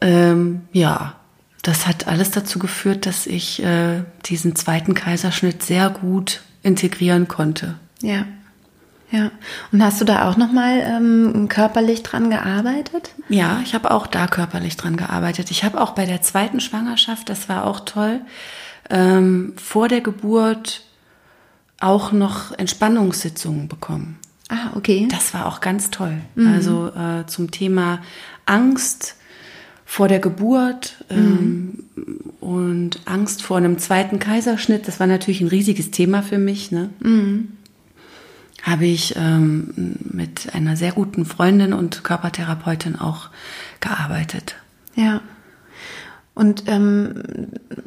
Ähm, 0.00 0.60
ja, 0.72 1.16
das 1.62 1.88
hat 1.88 2.06
alles 2.06 2.30
dazu 2.30 2.60
geführt, 2.60 3.06
dass 3.06 3.26
ich 3.26 3.60
äh, 3.64 4.04
diesen 4.26 4.54
zweiten 4.54 4.94
Kaiserschnitt 4.94 5.64
sehr 5.64 5.90
gut 5.90 6.42
integrieren 6.62 7.26
konnte. 7.26 7.80
Ja. 8.00 8.26
Ja. 9.10 9.30
Und 9.72 9.82
hast 9.82 10.00
du 10.00 10.04
da 10.04 10.28
auch 10.28 10.36
nochmal 10.36 10.82
ähm, 10.84 11.48
körperlich 11.48 12.02
dran 12.02 12.30
gearbeitet? 12.30 13.10
Ja, 13.28 13.60
ich 13.64 13.74
habe 13.74 13.90
auch 13.90 14.06
da 14.06 14.26
körperlich 14.26 14.76
dran 14.76 14.96
gearbeitet. 14.96 15.50
Ich 15.50 15.64
habe 15.64 15.80
auch 15.80 15.92
bei 15.92 16.06
der 16.06 16.22
zweiten 16.22 16.60
Schwangerschaft, 16.60 17.28
das 17.28 17.48
war 17.48 17.66
auch 17.66 17.80
toll, 17.80 18.20
ähm, 18.88 19.54
vor 19.56 19.88
der 19.88 20.00
Geburt 20.00 20.82
auch 21.80 22.12
noch 22.12 22.52
Entspannungssitzungen 22.52 23.68
bekommen. 23.68 24.18
Ah, 24.48 24.70
okay. 24.74 25.08
Das 25.10 25.34
war 25.34 25.46
auch 25.46 25.60
ganz 25.60 25.90
toll. 25.90 26.18
Mhm. 26.34 26.52
Also 26.52 26.88
äh, 26.88 27.26
zum 27.26 27.50
Thema 27.50 28.00
Angst 28.46 29.16
vor 29.84 30.06
der 30.06 30.20
Geburt 30.20 31.04
ähm, 31.08 31.84
mhm. 31.96 32.30
und 32.40 33.00
Angst 33.06 33.42
vor 33.42 33.56
einem 33.56 33.78
zweiten 33.78 34.20
Kaiserschnitt. 34.20 34.86
Das 34.86 35.00
war 35.00 35.06
natürlich 35.08 35.40
ein 35.40 35.48
riesiges 35.48 35.90
Thema 35.90 36.22
für 36.22 36.38
mich. 36.38 36.70
Ne? 36.70 36.90
Mhm 37.00 37.56
habe 38.62 38.86
ich 38.86 39.14
ähm, 39.16 39.96
mit 40.12 40.54
einer 40.54 40.76
sehr 40.76 40.92
guten 40.92 41.24
Freundin 41.24 41.72
und 41.72 42.04
Körpertherapeutin 42.04 42.96
auch 42.96 43.30
gearbeitet. 43.80 44.56
Ja. 44.94 45.20
Und 46.34 46.64
ähm, 46.68 47.22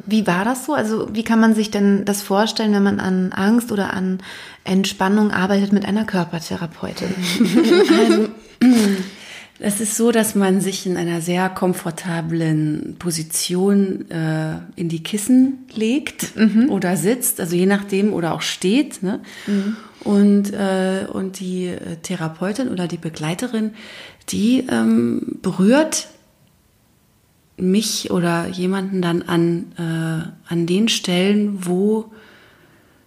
wie 0.06 0.26
war 0.26 0.44
das 0.44 0.66
so? 0.66 0.74
Also 0.74 1.08
wie 1.12 1.24
kann 1.24 1.40
man 1.40 1.54
sich 1.54 1.70
denn 1.70 2.04
das 2.04 2.22
vorstellen, 2.22 2.72
wenn 2.72 2.82
man 2.82 3.00
an 3.00 3.32
Angst 3.32 3.72
oder 3.72 3.92
an 3.94 4.18
Entspannung 4.64 5.30
arbeitet 5.30 5.72
mit 5.72 5.86
einer 5.86 6.04
Körpertherapeutin? 6.04 7.08
also, 7.98 8.28
es 9.58 9.80
ist 9.80 9.96
so, 9.96 10.12
dass 10.12 10.34
man 10.34 10.60
sich 10.60 10.86
in 10.86 10.96
einer 10.96 11.20
sehr 11.20 11.48
komfortablen 11.48 12.96
Position 12.98 14.10
äh, 14.10 14.58
in 14.76 14.88
die 14.88 15.02
Kissen 15.02 15.64
legt 15.74 16.36
mhm. 16.36 16.68
oder 16.70 16.96
sitzt, 16.96 17.40
also 17.40 17.56
je 17.56 17.66
nachdem, 17.66 18.12
oder 18.12 18.34
auch 18.34 18.42
steht. 18.42 19.02
Ne? 19.02 19.20
Mhm. 19.46 19.76
Und, 20.04 20.52
äh, 20.52 21.06
und 21.10 21.40
die 21.40 21.66
äh, 21.66 21.96
Therapeutin 22.02 22.68
oder 22.68 22.86
die 22.86 22.98
Begleiterin, 22.98 23.72
die 24.28 24.66
ähm, 24.70 25.38
berührt 25.42 26.08
mich 27.56 28.10
oder 28.10 28.48
jemanden 28.48 29.00
dann 29.00 29.22
an, 29.22 29.72
äh, 29.78 30.52
an 30.52 30.66
den 30.66 30.88
Stellen, 30.88 31.66
wo 31.66 32.12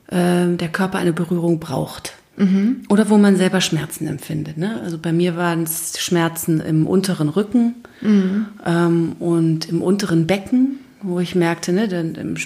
äh, 0.07 0.47
der 0.55 0.69
Körper 0.69 0.97
eine 0.97 1.13
Berührung 1.13 1.59
braucht. 1.59 2.13
Mhm. 2.37 2.83
Oder 2.89 3.09
wo 3.09 3.17
man 3.17 3.35
selber 3.35 3.61
Schmerzen 3.61 4.07
empfindet. 4.07 4.57
Ne? 4.57 4.79
Also 4.83 4.99
bei 4.99 5.11
mir 5.11 5.35
waren 5.35 5.63
es 5.63 5.99
Schmerzen 5.99 6.59
im 6.61 6.85
unteren 6.85 7.29
Rücken 7.29 7.75
mhm. 8.01 8.45
ähm, 8.65 9.15
und 9.19 9.67
im 9.69 9.81
unteren 9.81 10.27
Becken 10.27 10.79
wo 11.01 11.19
ich 11.19 11.35
merkte, 11.35 11.73
ne, 11.73 11.83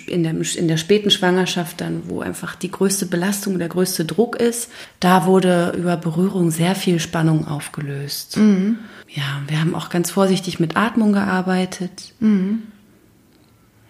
in 0.07 0.23
der, 0.23 0.35
in 0.55 0.67
der 0.67 0.77
späten 0.77 1.11
Schwangerschaft 1.11 1.81
dann, 1.81 2.03
wo 2.07 2.21
einfach 2.21 2.55
die 2.55 2.71
größte 2.71 3.05
Belastung, 3.05 3.59
der 3.59 3.69
größte 3.69 4.05
Druck 4.05 4.35
ist, 4.35 4.69
da 4.99 5.25
wurde 5.25 5.73
über 5.77 5.97
Berührung 5.97 6.51
sehr 6.51 6.75
viel 6.75 6.99
Spannung 6.99 7.47
aufgelöst. 7.47 8.37
Mhm. 8.37 8.79
Ja, 9.07 9.41
wir 9.47 9.59
haben 9.59 9.75
auch 9.75 9.89
ganz 9.89 10.11
vorsichtig 10.11 10.59
mit 10.59 10.77
Atmung 10.77 11.13
gearbeitet. 11.13 12.13
Mhm. 12.19 12.63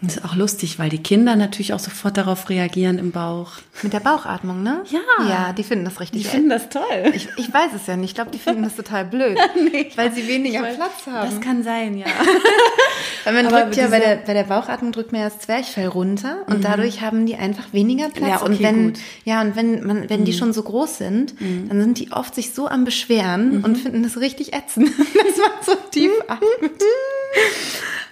Das 0.04 0.18
ist 0.18 0.26
auch 0.26 0.36
lustig, 0.36 0.80
weil 0.80 0.90
die 0.90 1.02
Kinder 1.02 1.36
natürlich 1.36 1.74
auch 1.74 1.80
sofort 1.80 2.18
darauf 2.18 2.50
reagieren 2.50 2.98
im 2.98 3.12
Bauch. 3.12 3.52
Mit 3.84 3.94
der 3.94 4.00
Bauchatmung, 4.00 4.64
ne? 4.64 4.82
Ja. 4.90 5.30
Ja, 5.30 5.54
die 5.54 5.64
finden 5.64 5.86
das 5.86 6.00
richtig. 6.00 6.24
Die 6.24 6.28
finden 6.28 6.50
das 6.50 6.70
toll. 6.70 6.82
Ich, 7.14 7.30
ich 7.38 7.54
weiß 7.54 7.72
es 7.76 7.86
ja 7.86 7.96
nicht. 7.96 8.12
Ich 8.12 8.16
glaube, 8.16 8.32
die 8.32 8.40
finden 8.40 8.64
das 8.64 8.76
total 8.76 9.06
blöd. 9.06 9.38
nee, 9.72 9.92
weil 9.96 10.12
sie 10.12 10.28
weniger 10.28 10.64
weiß, 10.64 10.76
Platz 10.76 11.06
haben. 11.06 11.30
Das 11.30 11.40
kann 11.40 11.62
sein, 11.64 11.98
ja. 11.98 12.08
weil 13.26 13.34
man 13.34 13.46
Aber 13.46 13.62
drückt 13.62 13.76
ja 13.76 13.88
bei 13.88 14.00
der, 14.00 14.16
bei 14.16 14.34
der 14.34 14.44
Bauchatmung 14.44 14.92
drückt 14.92 15.12
man 15.12 15.22
ja 15.22 15.30
das 15.30 15.40
Zwerchfell 15.40 15.88
runter 15.88 16.38
und 16.48 16.60
mhm. 16.60 16.64
dadurch 16.64 17.02
haben 17.02 17.28
die 17.28 17.36
einfach 17.36 17.72
weniger 17.72 18.10
Platz. 18.10 18.30
Ja, 18.30 18.42
okay, 18.42 18.46
und 18.46 18.64
wenn, 18.64 18.86
gut. 18.88 19.00
ja, 19.26 19.42
und 19.42 19.56
wenn 19.56 19.86
man, 19.86 20.10
wenn 20.10 20.22
mhm. 20.22 20.26
die 20.26 20.34
schon 20.34 20.52
so 20.52 20.64
groß 20.64 20.98
sind, 20.98 21.40
mhm. 21.40 21.70
dann 21.70 21.80
sind 21.80 22.00
die 22.00 22.12
oft 22.12 22.34
sich 22.34 22.56
so 22.56 22.68
am 22.68 22.86
Beschweren 22.86 23.60
mhm. 23.60 23.64
und 23.64 23.78
finden 23.78 24.02
das 24.02 24.18
richtig 24.18 24.54
ätzend, 24.54 24.90
dass 24.98 25.38
man 25.38 25.52
so 25.64 25.76
tief 25.92 26.12
atmet. 26.28 26.82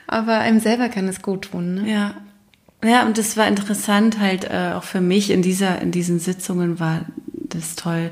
Aber 0.10 0.40
einem 0.40 0.60
selber 0.60 0.90
kann 0.90 1.08
es 1.08 1.22
gut 1.22 1.52
tun. 1.52 1.76
Ne? 1.76 1.92
Ja. 1.92 2.14
Ja, 2.84 3.06
und 3.06 3.18
das 3.18 3.36
war 3.36 3.48
interessant 3.48 4.20
halt 4.20 4.46
äh, 4.46 4.72
auch 4.74 4.84
für 4.84 5.02
mich 5.02 5.32
in 5.32 5.42
dieser, 5.42 5.82
in 5.82 5.92
diesen 5.92 6.20
Sitzungen 6.20 6.80
war 6.80 7.02
das 7.34 7.76
toll 7.76 8.10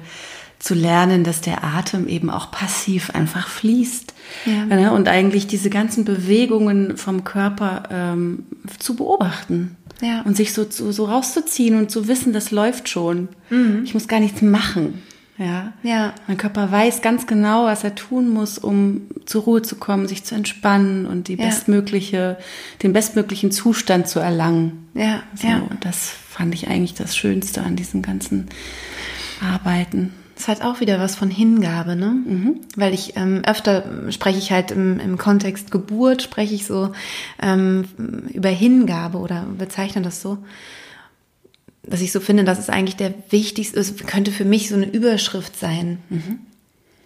zu 0.59 0.73
lernen, 0.73 1.23
dass 1.23 1.41
der 1.41 1.63
Atem 1.63 2.07
eben 2.07 2.29
auch 2.29 2.51
passiv 2.51 3.11
einfach 3.11 3.47
fließt. 3.47 4.13
Ja. 4.45 4.65
Ne? 4.65 4.91
Und 4.91 5.07
eigentlich 5.07 5.47
diese 5.47 5.69
ganzen 5.69 6.03
Bewegungen 6.03 6.97
vom 6.97 7.23
Körper 7.23 7.83
ähm, 7.91 8.45
zu 8.77 8.95
beobachten. 8.95 9.77
Ja. 10.01 10.21
Und 10.23 10.35
sich 10.35 10.53
so, 10.53 10.65
so, 10.69 10.91
so 10.91 11.05
rauszuziehen 11.05 11.77
und 11.77 11.89
zu 11.89 12.07
wissen, 12.07 12.33
das 12.33 12.51
läuft 12.51 12.89
schon. 12.89 13.29
Mhm. 13.49 13.81
Ich 13.83 13.93
muss 13.93 14.07
gar 14.07 14.19
nichts 14.19 14.41
machen. 14.41 15.01
Ja. 15.37 15.73
ja. 15.83 16.13
Mein 16.27 16.37
Körper 16.37 16.71
weiß 16.71 17.01
ganz 17.01 17.27
genau, 17.27 17.65
was 17.65 17.83
er 17.83 17.95
tun 17.95 18.29
muss, 18.29 18.57
um 18.57 19.01
zur 19.25 19.43
Ruhe 19.43 19.61
zu 19.61 19.75
kommen, 19.75 20.07
sich 20.07 20.23
zu 20.23 20.35
entspannen 20.35 21.05
und 21.05 21.27
die 21.27 21.35
ja. 21.35 21.45
bestmögliche, 21.45 22.37
den 22.81 22.93
bestmöglichen 22.93 23.51
Zustand 23.51 24.07
zu 24.07 24.19
erlangen. 24.19 24.89
Ja. 24.93 25.21
So, 25.35 25.47
ja. 25.47 25.61
Das 25.81 26.09
fand 26.09 26.53
ich 26.53 26.67
eigentlich 26.67 26.95
das 26.95 27.15
Schönste 27.15 27.61
an 27.61 27.75
diesen 27.75 28.01
ganzen 28.01 28.47
Arbeiten. 29.41 30.13
Es 30.35 30.47
hat 30.47 30.61
auch 30.61 30.81
wieder 30.81 30.99
was 30.99 31.15
von 31.15 31.31
Hingabe, 31.31 31.95
ne? 31.95 32.15
Mhm. 32.25 32.61
Weil 32.75 32.93
ich 32.93 33.17
ähm, 33.17 33.41
öfter 33.45 34.11
spreche 34.11 34.37
ich 34.37 34.51
halt 34.51 34.69
im, 34.69 34.99
im 34.99 35.17
Kontext 35.17 35.71
Geburt, 35.71 36.21
spreche 36.21 36.53
ich 36.53 36.67
so 36.67 36.91
ähm, 37.41 37.85
über 38.33 38.49
Hingabe 38.49 39.17
oder 39.17 39.47
bezeichne 39.57 40.03
das 40.03 40.21
so 40.21 40.37
dass 41.87 42.01
ich 42.01 42.11
so 42.11 42.19
finde, 42.19 42.43
das 42.43 42.59
ist 42.59 42.69
eigentlich 42.69 42.97
der 42.97 43.13
wichtigste, 43.29 43.79
es 43.79 43.95
könnte 43.97 44.31
für 44.31 44.45
mich 44.45 44.69
so 44.69 44.75
eine 44.75 44.85
Überschrift 44.85 45.57
sein. 45.57 45.99
Mhm. 46.09 46.39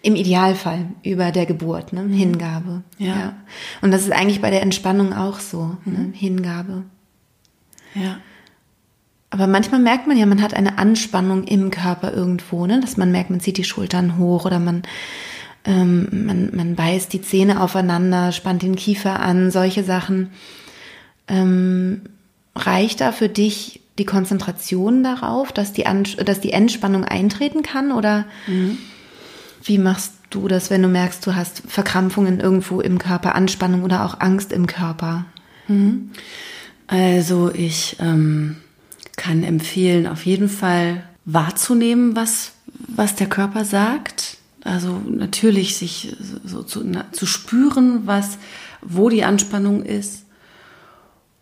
Im 0.03 0.15
Idealfall 0.15 0.87
über 1.03 1.31
der 1.31 1.45
Geburt, 1.45 1.93
ne? 1.93 2.01
Mhm. 2.01 2.13
Hingabe. 2.13 2.81
Ja. 2.97 3.07
ja. 3.07 3.33
Und 3.81 3.91
das 3.91 4.01
ist 4.01 4.11
eigentlich 4.11 4.41
bei 4.41 4.49
der 4.49 4.63
Entspannung 4.63 5.13
auch 5.13 5.39
so, 5.39 5.65
ne? 5.65 5.77
mhm. 5.85 5.93
ne? 5.93 6.11
Hingabe. 6.13 6.83
Ja. 7.93 8.17
Aber 9.29 9.47
manchmal 9.47 9.79
merkt 9.79 10.07
man 10.07 10.17
ja, 10.17 10.25
man 10.25 10.41
hat 10.41 10.55
eine 10.55 10.77
Anspannung 10.77 11.43
im 11.43 11.69
Körper 11.69 12.13
irgendwo, 12.13 12.65
ne? 12.65 12.81
Dass 12.81 12.97
man 12.97 13.11
merkt, 13.11 13.29
man 13.29 13.39
zieht 13.39 13.57
die 13.57 13.63
Schultern 13.63 14.17
hoch 14.17 14.45
oder 14.45 14.59
man, 14.59 14.81
ähm, 15.65 16.25
man, 16.25 16.49
man 16.53 16.75
beißt 16.75 17.13
die 17.13 17.21
Zähne 17.21 17.61
aufeinander, 17.61 18.31
spannt 18.31 18.63
den 18.63 18.75
Kiefer 18.75 19.19
an, 19.19 19.51
solche 19.51 19.83
Sachen. 19.83 20.31
Ähm, 21.27 22.01
reicht 22.55 23.01
da 23.01 23.11
für 23.11 23.29
dich 23.29 23.80
die 24.01 24.05
Konzentration 24.05 25.03
darauf, 25.03 25.51
dass 25.51 25.73
die, 25.73 25.85
An 25.85 26.05
dass 26.25 26.41
die 26.41 26.53
Entspannung 26.53 27.05
eintreten 27.05 27.61
kann? 27.61 27.91
Oder 27.91 28.25
mhm. 28.47 28.79
wie 29.63 29.77
machst 29.77 30.13
du 30.31 30.47
das, 30.47 30.71
wenn 30.71 30.81
du 30.81 30.87
merkst, 30.87 31.25
du 31.25 31.35
hast 31.35 31.61
Verkrampfungen 31.67 32.39
irgendwo 32.39 32.81
im 32.81 32.97
Körper, 32.97 33.35
Anspannung 33.35 33.83
oder 33.83 34.03
auch 34.03 34.19
Angst 34.19 34.51
im 34.53 34.65
Körper? 34.65 35.25
Mhm. 35.67 36.09
Also 36.87 37.51
ich 37.53 37.97
ähm, 37.99 38.57
kann 39.17 39.43
empfehlen, 39.43 40.07
auf 40.07 40.25
jeden 40.25 40.49
Fall 40.49 41.03
wahrzunehmen, 41.25 42.15
was, 42.15 42.53
was 42.87 43.13
der 43.15 43.27
Körper 43.27 43.65
sagt. 43.65 44.37
Also 44.63 44.99
natürlich 45.07 45.77
sich 45.77 46.15
so 46.43 46.63
zu, 46.63 46.81
na, 46.83 47.05
zu 47.11 47.27
spüren, 47.27 48.01
was, 48.05 48.39
wo 48.81 49.09
die 49.09 49.23
Anspannung 49.23 49.83
ist 49.83 50.25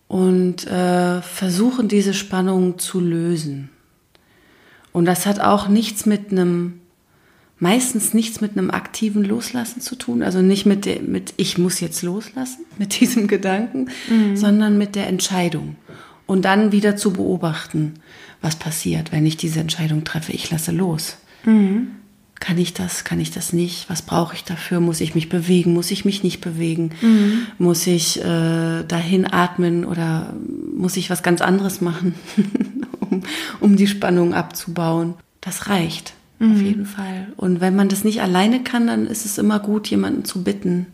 und 0.09 0.65
äh, 0.65 1.21
versuchen, 1.21 1.87
diese 1.87 2.15
Spannung 2.15 2.79
zu 2.79 2.99
lösen. 2.99 3.69
Und 4.91 5.05
das 5.05 5.27
hat 5.27 5.39
auch 5.39 5.69
nichts 5.69 6.07
mit 6.07 6.31
einem, 6.31 6.81
meistens 7.59 8.15
nichts 8.15 8.41
mit 8.41 8.57
einem 8.57 8.71
aktiven 8.71 9.23
Loslassen 9.23 9.81
zu 9.81 9.95
tun, 9.95 10.23
also 10.23 10.41
nicht 10.41 10.65
mit, 10.65 10.85
der, 10.85 11.01
mit 11.01 11.35
ich 11.37 11.59
muss 11.59 11.79
jetzt 11.79 12.01
loslassen, 12.01 12.65
mit 12.79 12.99
diesem 12.99 13.27
Gedanken, 13.27 13.89
mhm. 14.09 14.35
sondern 14.35 14.77
mit 14.79 14.95
der 14.95 15.07
Entscheidung. 15.07 15.75
Und 16.25 16.43
dann 16.43 16.71
wieder 16.71 16.95
zu 16.95 17.13
beobachten, 17.13 17.95
was 18.41 18.55
passiert, 18.55 19.11
wenn 19.11 19.27
ich 19.27 19.37
diese 19.37 19.59
Entscheidung 19.59 20.03
treffe, 20.05 20.31
ich 20.31 20.49
lasse 20.49 20.71
los. 20.71 21.17
Mhm. 21.45 21.91
Kann 22.39 22.57
ich 22.57 22.73
das? 22.73 23.03
Kann 23.03 23.19
ich 23.19 23.31
das 23.31 23.51
nicht? 23.51 23.89
Was 23.89 24.01
brauche 24.01 24.33
ich 24.35 24.43
dafür? 24.43 24.79
Muss 24.79 25.01
ich 25.01 25.13
mich 25.13 25.27
bewegen? 25.27 25.73
Muss 25.73 25.91
ich 25.91 26.05
mich 26.05 26.23
nicht 26.23 26.39
bewegen? 26.39 26.91
Mhm. 27.01 27.47
Muss 27.57 27.85
ich 27.85 28.21
äh, 28.21 28.83
dahin 28.83 29.31
atmen 29.31 29.83
oder 29.83 30.33
muss 30.73 30.95
ich 30.95 31.09
was 31.09 31.21
ganz 31.21 31.41
anderes 31.41 31.81
machen, 31.81 32.15
um, 33.01 33.23
um 33.59 33.75
die 33.75 33.87
Spannung 33.87 34.33
abzubauen. 34.33 35.15
Das 35.41 35.67
reicht 35.67 36.13
mhm. 36.39 36.53
auf 36.53 36.61
jeden 36.61 36.85
Fall. 36.85 37.27
Und 37.35 37.59
wenn 37.59 37.75
man 37.75 37.89
das 37.89 38.05
nicht 38.05 38.21
alleine 38.21 38.63
kann, 38.63 38.87
dann 38.87 39.05
ist 39.05 39.25
es 39.25 39.37
immer 39.37 39.59
gut, 39.59 39.87
jemanden 39.87 40.23
zu 40.23 40.43
bitten, 40.43 40.87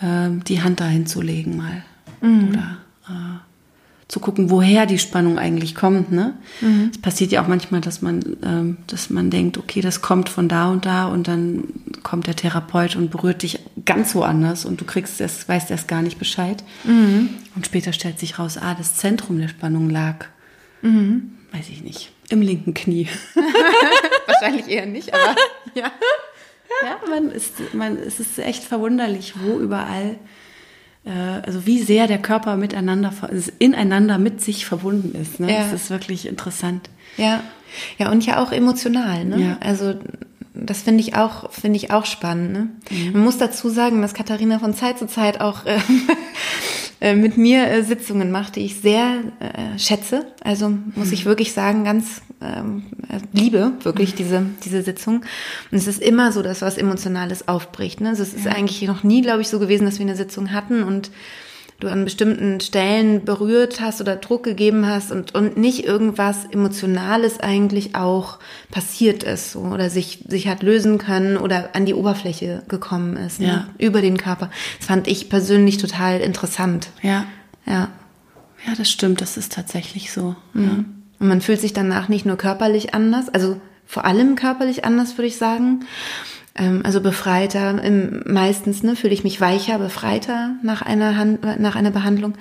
äh, 0.00 0.30
die 0.46 0.62
Hand 0.62 0.80
dahin 0.80 1.06
zu 1.06 1.20
legen 1.20 1.56
mal. 1.58 1.84
Mhm. 2.22 2.48
Oder 2.48 2.78
äh, 3.08 3.53
zu 4.08 4.20
gucken, 4.20 4.50
woher 4.50 4.86
die 4.86 4.98
Spannung 4.98 5.38
eigentlich 5.38 5.74
kommt. 5.74 6.12
Ne? 6.12 6.34
Mhm. 6.60 6.90
Es 6.92 7.00
passiert 7.00 7.32
ja 7.32 7.42
auch 7.42 7.48
manchmal, 7.48 7.80
dass 7.80 8.02
man, 8.02 8.36
ähm, 8.44 8.76
dass 8.86 9.08
man 9.10 9.30
denkt, 9.30 9.56
okay, 9.56 9.80
das 9.80 10.02
kommt 10.02 10.28
von 10.28 10.48
da 10.48 10.70
und 10.70 10.84
da 10.84 11.06
und 11.06 11.26
dann 11.26 11.64
kommt 12.02 12.26
der 12.26 12.36
Therapeut 12.36 12.96
und 12.96 13.10
berührt 13.10 13.42
dich 13.42 13.60
ganz 13.84 14.14
woanders 14.14 14.66
und 14.66 14.80
du 14.80 14.84
kriegst 14.84 15.20
das, 15.20 15.48
weißt 15.48 15.70
erst 15.70 15.88
gar 15.88 16.02
nicht 16.02 16.18
Bescheid. 16.18 16.62
Mhm. 16.84 17.30
Und 17.56 17.66
später 17.66 17.92
stellt 17.92 18.18
sich 18.18 18.38
raus, 18.38 18.58
ah, 18.58 18.74
das 18.74 18.94
Zentrum 18.94 19.38
der 19.38 19.48
Spannung 19.48 19.88
lag, 19.88 20.26
mhm. 20.82 21.32
weiß 21.52 21.70
ich 21.70 21.82
nicht, 21.82 22.12
im 22.28 22.42
linken 22.42 22.74
Knie. 22.74 23.08
Wahrscheinlich 24.26 24.68
eher 24.68 24.86
nicht, 24.86 25.14
aber 25.14 25.34
ja. 25.74 25.90
Ja, 26.82 26.98
man 27.08 27.30
ist, 27.30 27.52
man, 27.72 27.96
es 27.96 28.20
ist 28.20 28.38
echt 28.38 28.64
verwunderlich, 28.64 29.34
wo 29.40 29.58
überall 29.58 30.16
also 31.10 31.66
wie 31.66 31.82
sehr 31.82 32.06
der 32.06 32.18
Körper 32.18 32.56
miteinander, 32.56 33.12
ineinander 33.58 34.18
mit 34.18 34.40
sich 34.40 34.64
verbunden 34.64 35.14
ist. 35.20 35.38
Ne? 35.38 35.52
Ja. 35.52 35.58
Das 35.58 35.72
ist 35.72 35.90
wirklich 35.90 36.26
interessant. 36.26 36.88
Ja, 37.16 37.42
ja 37.98 38.10
und 38.10 38.24
ja 38.24 38.42
auch 38.42 38.52
emotional. 38.52 39.24
Ne? 39.24 39.40
Ja. 39.40 39.58
Also 39.60 39.94
das 40.54 40.82
finde 40.82 41.00
ich 41.00 41.16
auch 41.16 41.50
finde 41.52 41.76
ich 41.76 41.90
auch 41.90 42.06
spannend. 42.06 42.52
Ne? 42.52 42.68
Mhm. 42.90 43.12
Man 43.12 43.24
muss 43.24 43.38
dazu 43.38 43.68
sagen, 43.68 44.00
dass 44.00 44.14
Katharina 44.14 44.58
von 44.58 44.72
Zeit 44.72 44.98
zu 44.98 45.06
Zeit 45.06 45.40
auch 45.40 45.66
äh, 45.66 45.78
äh, 47.04 47.14
mit 47.14 47.36
mir 47.36 47.68
äh, 47.68 47.82
Sitzungen 47.82 48.30
macht, 48.30 48.56
die 48.56 48.64
ich 48.64 48.80
sehr 48.80 49.24
äh, 49.38 49.78
schätze. 49.78 50.24
Also 50.42 50.72
muss 50.94 51.12
ich 51.12 51.26
mhm. 51.26 51.28
wirklich 51.28 51.52
sagen, 51.52 51.84
ganz 51.84 52.22
ähm, 52.40 52.84
äh, 53.10 53.18
liebe 53.38 53.72
wirklich 53.82 54.12
mhm. 54.12 54.16
diese 54.16 54.46
diese 54.64 54.82
Sitzung. 54.82 55.16
Und 55.70 55.76
es 55.76 55.86
ist 55.86 56.00
immer 56.00 56.32
so, 56.32 56.40
dass 56.40 56.62
was 56.62 56.78
Emotionales 56.78 57.46
aufbricht. 57.46 58.00
Ne? 58.00 58.08
Also 58.08 58.22
es 58.22 58.32
ist 58.32 58.46
ja. 58.46 58.52
eigentlich 58.52 58.80
noch 58.88 59.02
nie, 59.02 59.20
glaube 59.20 59.42
ich, 59.42 59.48
so 59.48 59.58
gewesen, 59.58 59.84
dass 59.84 59.98
wir 59.98 60.06
eine 60.06 60.16
Sitzung 60.16 60.52
hatten 60.52 60.82
und 60.82 61.10
du 61.80 61.88
an 61.88 62.04
bestimmten 62.04 62.60
Stellen 62.60 63.24
berührt 63.24 63.80
hast 63.80 64.00
oder 64.00 64.16
Druck 64.16 64.44
gegeben 64.44 64.86
hast 64.86 65.10
und, 65.12 65.34
und 65.34 65.56
nicht 65.56 65.84
irgendwas 65.84 66.44
Emotionales 66.50 67.40
eigentlich 67.40 67.94
auch 67.94 68.38
passiert 68.70 69.22
ist 69.22 69.52
so, 69.52 69.60
oder 69.60 69.90
sich, 69.90 70.24
sich 70.28 70.48
hat 70.48 70.62
lösen 70.62 70.98
können 70.98 71.36
oder 71.36 71.70
an 71.74 71.84
die 71.84 71.94
Oberfläche 71.94 72.62
gekommen 72.68 73.16
ist, 73.16 73.40
ne? 73.40 73.46
ja. 73.46 73.68
über 73.78 74.00
den 74.00 74.16
Körper. 74.16 74.50
Das 74.78 74.86
fand 74.86 75.08
ich 75.08 75.28
persönlich 75.28 75.78
total 75.78 76.20
interessant. 76.20 76.88
Ja. 77.02 77.26
Ja. 77.66 77.88
Ja, 78.66 78.74
das 78.76 78.90
stimmt, 78.90 79.20
das 79.20 79.36
ist 79.36 79.52
tatsächlich 79.52 80.10
so. 80.10 80.36
Mhm. 80.54 80.64
Ja. 80.64 80.84
Und 81.20 81.28
man 81.28 81.40
fühlt 81.40 81.60
sich 81.60 81.72
danach 81.72 82.08
nicht 82.08 82.24
nur 82.24 82.36
körperlich 82.36 82.94
anders, 82.94 83.28
also 83.28 83.60
vor 83.86 84.04
allem 84.04 84.36
körperlich 84.36 84.84
anders, 84.84 85.18
würde 85.18 85.28
ich 85.28 85.36
sagen, 85.36 85.84
ähm, 86.56 86.82
also 86.84 87.00
befreiter, 87.00 87.80
meistens 88.26 88.82
ne, 88.82 88.96
fühle 88.96 89.14
ich 89.14 89.24
mich 89.24 89.40
weicher, 89.40 89.78
befreiter 89.78 90.56
nach 90.62 90.82
einer, 90.82 91.16
Hand, 91.16 91.60
nach 91.60 91.74
einer 91.74 91.90
Behandlung, 91.90 92.34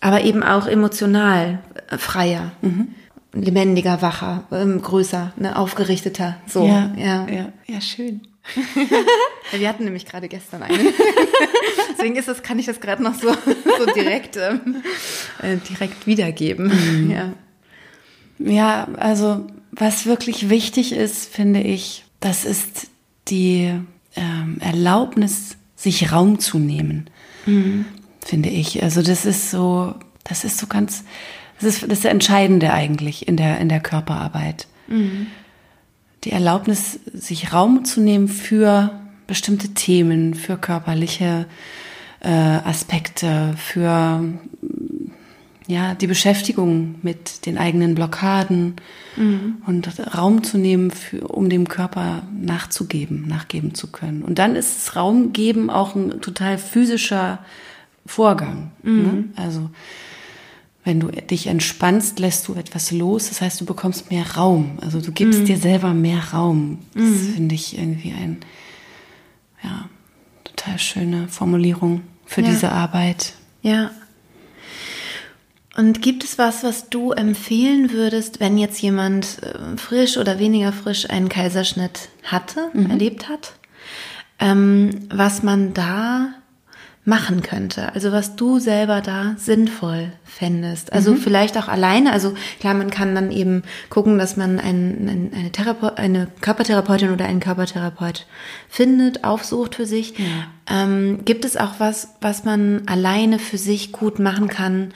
aber 0.00 0.22
eben 0.22 0.42
auch 0.42 0.66
emotional 0.66 1.60
äh, 1.90 1.98
freier. 1.98 2.52
Mhm. 2.62 2.88
Lebendiger, 3.32 4.00
wacher, 4.00 4.44
ähm, 4.50 4.80
größer, 4.80 5.32
ne, 5.36 5.56
aufgerichteter. 5.56 6.36
So, 6.46 6.66
ja, 6.66 6.90
ja, 6.96 7.26
ja, 7.28 7.52
ja 7.66 7.80
schön. 7.80 8.22
wir 9.52 9.68
hatten 9.68 9.84
nämlich 9.84 10.06
gerade 10.06 10.28
gestern 10.28 10.62
einen. 10.62 10.88
Deswegen 11.90 12.16
ist 12.16 12.28
das, 12.28 12.42
kann 12.42 12.58
ich 12.58 12.66
das 12.66 12.80
gerade 12.80 13.02
noch 13.02 13.14
so, 13.14 13.28
so 13.30 13.86
direkt, 13.94 14.36
ähm, 14.36 14.76
äh, 15.42 15.56
direkt 15.56 16.06
wiedergeben. 16.06 16.68
Mhm. 16.68 17.10
Ja. 17.10 17.32
ja, 18.38 18.88
also 18.96 19.46
was 19.72 20.06
wirklich 20.06 20.48
wichtig 20.48 20.92
ist, 20.92 21.28
finde 21.28 21.60
ich, 21.60 22.04
das 22.20 22.44
ist 22.44 22.88
die 23.28 23.72
ähm, 24.14 24.58
Erlaubnis, 24.60 25.56
sich 25.76 26.10
Raum 26.10 26.38
zu 26.38 26.58
nehmen, 26.58 27.10
mhm. 27.44 27.84
finde 28.24 28.48
ich. 28.48 28.82
Also 28.82 29.02
das 29.02 29.26
ist 29.26 29.50
so, 29.50 29.94
das 30.24 30.44
ist 30.44 30.58
so 30.58 30.66
ganz, 30.66 31.04
das 31.60 31.82
ist 31.82 31.90
das 31.90 32.04
Entscheidende 32.04 32.72
eigentlich 32.72 33.28
in 33.28 33.36
der, 33.36 33.58
in 33.58 33.68
der 33.68 33.80
Körperarbeit. 33.80 34.66
Mhm. 34.88 35.26
Die 36.24 36.32
Erlaubnis, 36.32 36.98
sich 37.12 37.52
Raum 37.52 37.84
zu 37.84 38.00
nehmen 38.00 38.28
für 38.28 38.90
bestimmte 39.26 39.68
Themen, 39.74 40.34
für 40.34 40.56
körperliche 40.56 41.46
äh, 42.20 42.30
Aspekte, 42.30 43.54
für 43.56 44.24
ja, 45.66 45.94
die 45.94 46.06
Beschäftigung 46.06 46.96
mit 47.02 47.44
den 47.46 47.58
eigenen 47.58 47.94
Blockaden 47.94 48.76
mhm. 49.16 49.56
und 49.66 49.88
Raum 50.16 50.44
zu 50.44 50.58
nehmen, 50.58 50.90
für, 50.90 51.26
um 51.26 51.48
dem 51.48 51.68
Körper 51.68 52.22
nachzugeben, 52.40 53.26
nachgeben 53.26 53.74
zu 53.74 53.90
können. 53.90 54.22
Und 54.22 54.38
dann 54.38 54.54
ist 54.54 54.76
das 54.76 54.96
Raum 54.96 55.32
geben 55.32 55.68
auch 55.70 55.96
ein 55.96 56.20
total 56.20 56.58
physischer 56.58 57.40
Vorgang. 58.06 58.70
Mhm. 58.82 59.02
Ne? 59.02 59.24
Also 59.34 59.70
wenn 60.84 61.00
du 61.00 61.08
dich 61.08 61.48
entspannst, 61.48 62.20
lässt 62.20 62.46
du 62.46 62.54
etwas 62.54 62.92
los. 62.92 63.28
Das 63.28 63.40
heißt, 63.40 63.60
du 63.60 63.64
bekommst 63.64 64.12
mehr 64.12 64.36
Raum. 64.36 64.78
Also 64.80 65.00
du 65.00 65.10
gibst 65.10 65.40
mhm. 65.40 65.44
dir 65.46 65.58
selber 65.58 65.92
mehr 65.94 66.32
Raum. 66.32 66.78
Das 66.94 67.02
mhm. 67.02 67.34
finde 67.34 67.54
ich 67.56 67.76
irgendwie 67.76 68.12
ein, 68.12 68.38
ja, 69.64 69.88
total 70.44 70.78
schöne 70.78 71.26
Formulierung 71.26 72.02
für 72.24 72.42
ja. 72.42 72.50
diese 72.50 72.70
Arbeit. 72.70 73.32
Ja. 73.62 73.90
Und 75.76 76.00
gibt 76.00 76.24
es 76.24 76.38
was, 76.38 76.64
was 76.64 76.88
du 76.88 77.12
empfehlen 77.12 77.92
würdest, 77.92 78.40
wenn 78.40 78.56
jetzt 78.56 78.80
jemand 78.80 79.42
äh, 79.42 79.76
frisch 79.76 80.16
oder 80.16 80.38
weniger 80.38 80.72
frisch 80.72 81.08
einen 81.10 81.28
Kaiserschnitt 81.28 82.08
hatte, 82.24 82.70
mhm. 82.72 82.90
erlebt 82.90 83.28
hat, 83.28 83.52
ähm, 84.38 84.90
was 85.10 85.42
man 85.42 85.74
da 85.74 86.28
machen 87.06 87.40
könnte? 87.42 87.94
Also 87.94 88.10
was 88.10 88.34
du 88.34 88.58
selber 88.58 89.00
da 89.00 89.34
sinnvoll 89.38 90.12
fändest. 90.24 90.92
Also 90.92 91.12
mhm. 91.12 91.18
vielleicht 91.18 91.56
auch 91.56 91.68
alleine. 91.68 92.12
Also 92.12 92.34
klar, 92.58 92.74
man 92.74 92.90
kann 92.90 93.14
dann 93.14 93.30
eben 93.30 93.62
gucken, 93.90 94.18
dass 94.18 94.36
man 94.36 94.58
ein, 94.58 95.08
ein, 95.08 95.30
eine, 95.32 95.52
Therape 95.52 95.96
eine 95.98 96.26
Körpertherapeutin 96.40 97.12
oder 97.12 97.26
einen 97.26 97.40
Körpertherapeut 97.40 98.26
findet, 98.68 99.24
aufsucht 99.24 99.76
für 99.76 99.86
sich. 99.86 100.18
Ja. 100.18 100.24
Ähm, 100.68 101.20
gibt 101.24 101.44
es 101.44 101.56
auch 101.56 101.74
was, 101.78 102.16
was 102.20 102.44
man 102.44 102.82
alleine 102.86 103.38
für 103.38 103.58
sich 103.58 103.92
gut 103.92 104.18
machen 104.18 104.48
kann? 104.48 104.92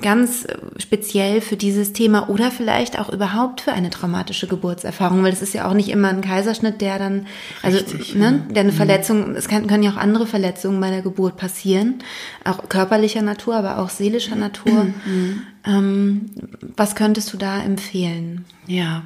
Ganz 0.00 0.46
speziell 0.78 1.40
für 1.40 1.56
dieses 1.56 1.92
Thema 1.92 2.28
oder 2.28 2.50
vielleicht 2.50 2.98
auch 2.98 3.08
überhaupt 3.08 3.60
für 3.60 3.72
eine 3.72 3.90
traumatische 3.90 4.46
Geburtserfahrung, 4.46 5.22
weil 5.22 5.32
es 5.32 5.42
ist 5.42 5.54
ja 5.54 5.68
auch 5.68 5.74
nicht 5.74 5.88
immer 5.88 6.08
ein 6.08 6.20
Kaiserschnitt, 6.20 6.80
der 6.80 6.98
dann, 6.98 7.26
also 7.62 7.78
Richtig, 7.78 8.14
ne, 8.14 8.46
der 8.50 8.60
eine 8.60 8.72
mhm. 8.72 8.76
Verletzung, 8.76 9.34
es 9.34 9.48
kann, 9.48 9.66
können 9.66 9.82
ja 9.82 9.90
auch 9.92 9.96
andere 9.96 10.26
Verletzungen 10.26 10.80
bei 10.80 10.90
der 10.90 11.02
Geburt 11.02 11.36
passieren, 11.36 11.96
auch 12.44 12.68
körperlicher 12.68 13.22
Natur, 13.22 13.56
aber 13.56 13.78
auch 13.78 13.88
seelischer 13.88 14.36
Natur. 14.36 14.84
Mhm. 14.84 15.42
Ähm, 15.66 16.30
was 16.76 16.94
könntest 16.94 17.32
du 17.32 17.36
da 17.36 17.60
empfehlen? 17.62 18.44
Ja, 18.66 19.02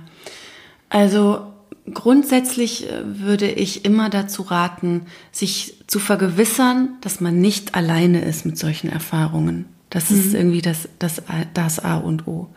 also 0.90 1.40
grundsätzlich 1.94 2.90
äh, 2.90 3.02
würde 3.04 3.50
ich 3.50 3.84
immer 3.84 4.10
dazu 4.10 4.42
raten, 4.42 5.06
sich 5.32 5.84
zu 5.86 5.98
vergewissern, 5.98 6.96
dass 7.00 7.20
man 7.20 7.40
nicht 7.40 7.74
alleine 7.74 8.20
ist 8.22 8.44
mit 8.44 8.58
solchen 8.58 8.90
Erfahrungen. 8.90 9.66
Das 9.90 10.10
mhm. 10.10 10.20
ist 10.20 10.34
irgendwie 10.34 10.62
das, 10.62 10.88
das, 10.98 11.22
das 11.52 11.80
A 11.80 11.98
und 11.98 12.26
O. 12.26 12.48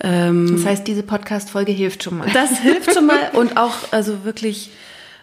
Ähm, 0.00 0.56
das 0.56 0.66
heißt, 0.66 0.86
diese 0.86 1.02
Podcast-Folge 1.02 1.72
hilft 1.72 2.02
schon 2.02 2.18
mal. 2.18 2.28
Das 2.32 2.58
hilft 2.58 2.92
schon 2.92 3.06
mal 3.06 3.30
und 3.34 3.56
auch, 3.56 3.92
also 3.92 4.24
wirklich, 4.24 4.70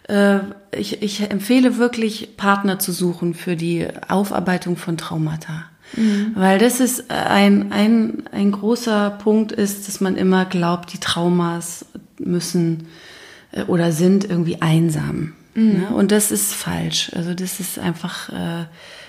äh, 0.08 0.38
ich, 0.76 1.02
ich 1.02 1.30
empfehle 1.30 1.76
wirklich, 1.76 2.36
Partner 2.36 2.78
zu 2.78 2.92
suchen 2.92 3.34
für 3.34 3.56
die 3.56 3.86
Aufarbeitung 4.08 4.76
von 4.76 4.96
Traumata. 4.96 5.64
Mhm. 5.96 6.32
Weil 6.34 6.58
das 6.58 6.80
ist 6.80 7.10
ein, 7.10 7.72
ein, 7.72 8.24
ein 8.32 8.52
großer 8.52 9.10
Punkt 9.10 9.52
ist, 9.52 9.86
dass 9.86 10.00
man 10.00 10.16
immer 10.16 10.46
glaubt, 10.46 10.92
die 10.92 10.98
Traumas 10.98 11.84
müssen 12.18 12.88
äh, 13.52 13.62
oder 13.64 13.92
sind 13.92 14.24
irgendwie 14.24 14.62
einsam. 14.62 15.34
Mhm. 15.54 15.72
Ne? 15.72 15.88
Und 15.94 16.10
das 16.10 16.30
ist 16.30 16.54
falsch. 16.54 17.12
Also 17.14 17.34
das 17.34 17.60
ist 17.60 17.78
einfach, 17.78 18.30
äh, 18.30 18.64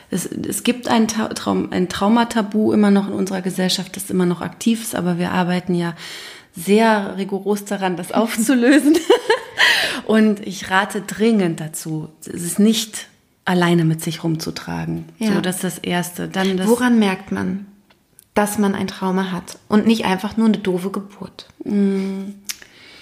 es, 0.10 0.26
es 0.26 0.64
gibt 0.64 0.88
ein, 0.88 1.08
Traum, 1.08 1.72
ein 1.72 1.90
Traumatabu 1.90 2.72
immer 2.72 2.92
noch 2.92 3.08
in 3.08 3.14
unserer 3.14 3.42
Gesellschaft, 3.42 3.96
das 3.96 4.10
immer 4.10 4.26
noch 4.26 4.42
aktiv 4.42 4.82
ist, 4.82 4.96
aber 4.96 5.18
wir 5.18 5.32
arbeiten 5.32 5.76
ja 5.76 5.96
sehr 6.56 7.18
rigoros 7.18 7.66
daran, 7.66 7.98
das 7.98 8.12
aufzulösen. 8.14 8.98
Und 10.06 10.46
ich 10.46 10.70
rate 10.70 11.02
dringend 11.02 11.60
dazu, 11.60 12.10
es 12.22 12.44
ist 12.44 12.60
nicht 12.60 13.08
alleine 13.46 13.86
mit 13.86 14.04
sich 14.04 14.24
rumzutragen. 14.24 15.06
Ja. 15.20 15.34
So, 15.34 15.42
das 15.42 15.56
ist 15.56 15.64
das 15.64 15.78
Erste. 15.80 16.28
Dann 16.28 16.58
das 16.58 16.68
Woran 16.68 17.00
merkt 17.00 17.32
man, 17.32 17.66
dass 18.34 18.58
man 18.58 18.76
ein 18.76 18.88
Trauma 18.88 19.32
hat 19.32 19.60
und 19.70 19.88
nicht 19.88 20.06
einfach 20.06 20.38
nur 20.38 20.48
eine 20.48 20.58
doofe 20.58 20.92
Geburt? 20.92 21.48
Mm. 21.64 22.34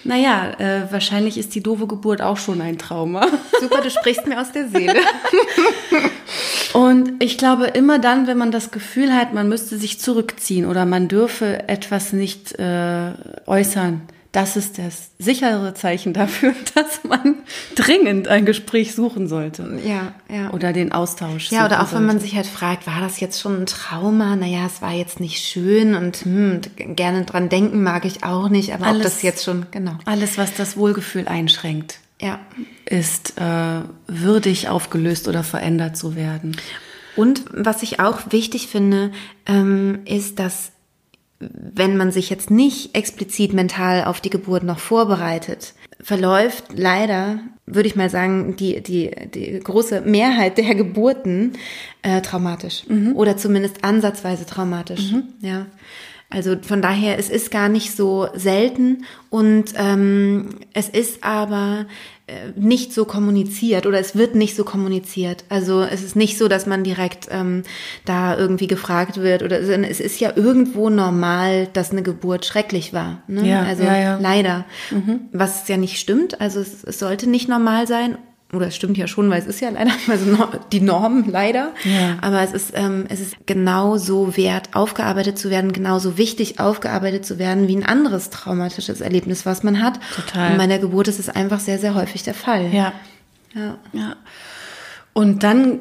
Naja, 0.06 0.52
äh, 0.60 0.92
wahrscheinlich 0.92 1.38
ist 1.38 1.56
die 1.56 1.64
doofe 1.64 1.88
Geburt 1.88 2.22
auch 2.22 2.38
schon 2.38 2.62
ein 2.62 2.78
Trauma. 2.78 3.28
Super, 3.62 3.82
du 3.82 3.90
sprichst 3.90 4.28
mir 4.28 4.40
aus 4.42 4.52
der 4.52 4.68
Seele. 4.68 5.00
Und 6.74 7.24
ich 7.24 7.38
glaube, 7.38 7.68
immer 7.68 8.00
dann, 8.00 8.28
wenn 8.28 8.38
man 8.38 8.52
das 8.52 8.72
Gefühl 8.72 9.14
hat, 9.14 9.34
man 9.34 9.48
müsste 9.48 9.78
sich 9.78 10.00
zurückziehen 10.00 10.66
oder 10.66 10.86
man 10.86 11.08
dürfe 11.08 11.70
etwas 11.70 12.12
nicht 12.12 12.58
äh, 12.60 13.12
äußern, 13.46 14.02
das 14.34 14.58
ist 14.58 14.80
das 14.80 15.12
sichere 15.20 15.76
Zeichen 15.76 16.12
dafür, 16.12 16.54
dass 16.76 17.04
man 17.04 17.36
dringend 17.76 18.28
ein 18.28 18.46
Gespräch 18.46 18.96
suchen 18.96 19.28
sollte. 19.28 19.80
Ja, 19.86 20.16
ja. 20.28 20.52
Oder 20.52 20.74
den 20.74 20.92
Austausch. 20.92 21.52
Ja, 21.52 21.66
oder 21.66 21.78
auch 21.78 21.88
sollte. 21.88 21.96
wenn 21.98 22.06
man 22.08 22.20
sich 22.20 22.36
halt 22.36 22.48
fragt, 22.48 22.88
war 22.88 23.00
das 23.00 23.20
jetzt 23.20 23.40
schon 23.40 23.62
ein 23.62 23.66
Trauma? 23.68 24.36
Naja, 24.36 24.66
es 24.66 24.82
war 24.82 24.92
jetzt 24.92 25.20
nicht 25.20 25.46
schön 25.46 25.94
und 25.94 26.18
hm, 26.18 26.62
gerne 26.76 27.26
dran 27.26 27.48
denken 27.48 27.84
mag 27.84 28.06
ich 28.06 28.24
auch 28.24 28.50
nicht, 28.50 28.74
aber 28.74 28.88
alles, 28.88 28.98
ob 28.98 29.04
das 29.04 29.22
jetzt 29.22 29.46
schon, 29.46 29.68
genau. 29.70 29.98
Alles, 30.06 30.38
was 30.40 30.56
das 30.56 30.76
Wohlgefühl 30.78 31.28
einschränkt. 31.28 32.00
Ja. 32.20 32.40
Ist 32.86 33.40
äh, 33.40 33.82
würdig 34.08 34.68
aufgelöst 34.68 35.28
oder 35.28 35.44
verändert 35.44 35.96
zu 35.96 36.16
werden. 36.16 36.58
Und 37.16 37.46
was 37.52 37.84
ich 37.84 38.00
auch 38.00 38.32
wichtig 38.32 38.68
finde, 38.68 39.12
ähm, 39.46 40.00
ist, 40.06 40.40
dass 40.40 40.72
wenn 41.52 41.98
man 41.98 42.12
sich 42.12 42.30
jetzt 42.30 42.52
nicht 42.52 42.96
explizit 42.96 43.54
mental 43.54 44.06
auf 44.06 44.22
die 44.22 44.30
Geburt 44.30 44.64
noch 44.64 44.80
vorbereitet, 44.80 45.74
verläuft 46.02 46.66
leider, 46.76 47.40
würde 47.66 47.88
ich 47.88 47.96
mal 47.96 48.10
sagen, 48.10 48.56
die, 48.56 48.82
die, 48.82 49.12
die 49.34 49.60
große 49.60 50.02
Mehrheit 50.02 50.58
der 50.58 50.76
Geburten 50.76 51.54
äh, 52.02 52.22
traumatisch 52.22 52.84
mhm. 52.88 53.16
oder 53.16 53.38
zumindest 53.38 53.84
ansatzweise 53.84 54.46
traumatisch. 54.46 55.12
Mhm. 55.12 55.24
Ja. 55.42 55.66
Also 56.34 56.56
von 56.62 56.82
daher, 56.82 57.20
es 57.20 57.30
ist 57.30 57.52
gar 57.52 57.70
nicht 57.70 57.96
so 57.96 58.28
selten 58.34 59.06
und 59.30 59.66
ähm, 59.76 60.50
es 60.74 60.90
ist 60.90 61.24
aber 61.24 61.86
äh, 62.26 62.52
nicht 62.56 62.92
so 62.92 63.06
kommuniziert 63.06 63.86
oder 63.86 64.00
es 64.00 64.16
wird 64.16 64.34
nicht 64.34 64.56
so 64.56 64.64
kommuniziert. 64.64 65.44
Also 65.50 65.84
es 65.84 66.02
ist 66.02 66.16
nicht 66.16 66.40
so, 66.40 66.48
dass 66.48 66.66
man 66.66 66.84
direkt 66.84 67.28
ähm, 67.30 67.62
da 68.06 68.36
irgendwie 68.36 68.68
gefragt 68.68 69.22
wird 69.22 69.44
oder 69.44 69.60
es 69.60 70.00
ist 70.00 70.20
ja 70.20 70.34
irgendwo 70.36 70.90
normal, 70.90 71.68
dass 71.74 71.92
eine 71.92 72.02
Geburt 72.02 72.46
schrecklich 72.46 72.94
war. 72.94 73.22
Ne? 73.28 73.48
Ja, 73.48 73.62
also 73.62 73.84
ja, 73.84 73.98
ja. 73.98 74.18
leider. 74.20 74.66
Mhm. 74.90 75.22
Was 75.32 75.68
ja 75.68 75.78
nicht 75.78 76.00
stimmt. 76.00 76.42
Also 76.42 76.62
es, 76.62 76.84
es 76.84 76.98
sollte 76.98 77.30
nicht 77.30 77.48
normal 77.48 77.86
sein 77.86 78.18
oder 78.54 78.68
es 78.68 78.76
stimmt 78.76 78.98
ja 78.98 79.08
schon, 79.08 79.30
weil 79.30 79.40
es 79.40 79.48
ist 79.48 79.60
ja 79.60 79.70
leider 79.70 79.92
also 80.08 80.26
die 80.72 80.82
Norm 80.82 81.26
leider, 81.28 81.72
ja. 81.84 82.18
aber 82.22 82.42
es 82.42 82.54
ist 82.54 82.72
ähm, 82.76 83.06
es 83.10 83.20
ist 83.20 83.36
genauso 83.46 84.38
wert 84.38 84.70
aufgearbeitet 84.74 85.38
zu 85.38 85.50
werden, 85.50 85.74
genauso 85.74 86.18
wichtig 86.18 86.60
aufgearbeitet 86.60 87.26
zu 87.26 87.40
werden 87.40 87.68
wie 87.68 87.76
ein 87.76 87.86
anderes 87.86 88.30
traumatisches 88.30 89.02
Erlebnis, 89.02 89.46
was 89.46 89.64
man 89.64 89.82
hat. 89.82 90.00
Total. 90.16 90.52
Und 90.52 90.58
bei 90.58 90.68
der 90.68 90.80
Geburt 90.80 91.08
ist 91.08 91.20
es 91.20 91.30
einfach 91.30 91.60
sehr 91.60 91.80
sehr 91.80 91.96
häufig 91.96 92.24
der 92.24 92.34
Fall. 92.34 92.74
Ja. 92.74 92.94
Ja. 93.54 93.78
Ja. 93.94 94.16
Und 95.14 95.44
dann 95.44 95.80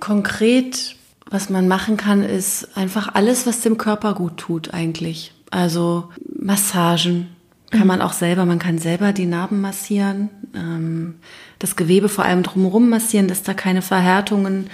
konkret 0.00 0.96
was 1.28 1.50
man 1.50 1.68
machen 1.68 1.96
kann, 1.96 2.22
ist 2.22 2.76
einfach 2.76 3.14
alles, 3.14 3.46
was 3.46 3.60
dem 3.60 3.78
Körper 3.78 4.14
gut 4.14 4.36
tut 4.36 4.72
eigentlich. 4.72 5.32
Also 5.50 6.10
Massagen, 6.38 7.35
kann 7.76 7.82
mhm. 7.82 7.88
man 7.88 8.02
auch 8.02 8.12
selber, 8.12 8.44
man 8.44 8.58
kann 8.58 8.78
selber 8.78 9.12
die 9.12 9.26
Narben 9.26 9.60
massieren, 9.60 10.30
ähm, 10.54 11.16
das 11.58 11.76
Gewebe 11.76 12.08
vor 12.08 12.24
allem 12.24 12.42
drumherum 12.42 12.88
massieren, 12.88 13.28
dass 13.28 13.42
da 13.42 13.54
keine 13.54 13.82
Verhärtungen 13.82 14.68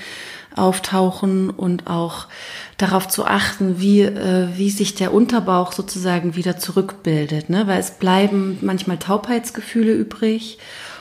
auftauchen 0.57 1.51
und 1.51 1.87
auch 1.87 2.27
darauf 2.77 3.09
zu 3.09 3.25
achten, 3.25 3.81
wie, 3.81 4.03
äh, 4.03 4.49
wie 4.57 4.71
sich 4.71 4.95
der 4.95 5.15
Unterbauch 5.15 5.73
sozusagen 5.73 6.37
wieder 6.37 6.59
zurückbildet, 6.59 7.51
ne? 7.51 7.67
weil 7.67 7.81
es 7.81 7.93
bleiben 7.93 8.59
manchmal 8.61 8.99
Taubheitsgefühle 8.99 9.93
übrig. 9.93 10.59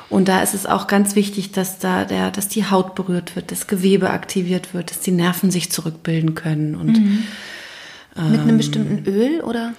Und 0.09 0.27
da 0.27 0.41
ist 0.41 0.53
es 0.53 0.65
auch 0.65 0.87
ganz 0.87 1.15
wichtig, 1.15 1.53
dass 1.53 1.79
da 1.79 2.03
der, 2.03 2.31
dass 2.31 2.49
die 2.49 2.69
Haut 2.69 2.95
berührt 2.95 3.35
wird, 3.37 3.51
das 3.51 3.67
Gewebe 3.67 4.09
aktiviert 4.09 4.73
wird, 4.73 4.91
dass 4.91 4.99
die 4.99 5.11
Nerven 5.11 5.51
sich 5.51 5.71
zurückbilden 5.71 6.35
können 6.35 6.75
und 6.75 6.99
mhm. 6.99 7.23
mit 8.29 8.41
einem 8.41 8.49
ähm, 8.49 8.57
bestimmten 8.57 9.09
Öl 9.09 9.39
oder? 9.39 9.73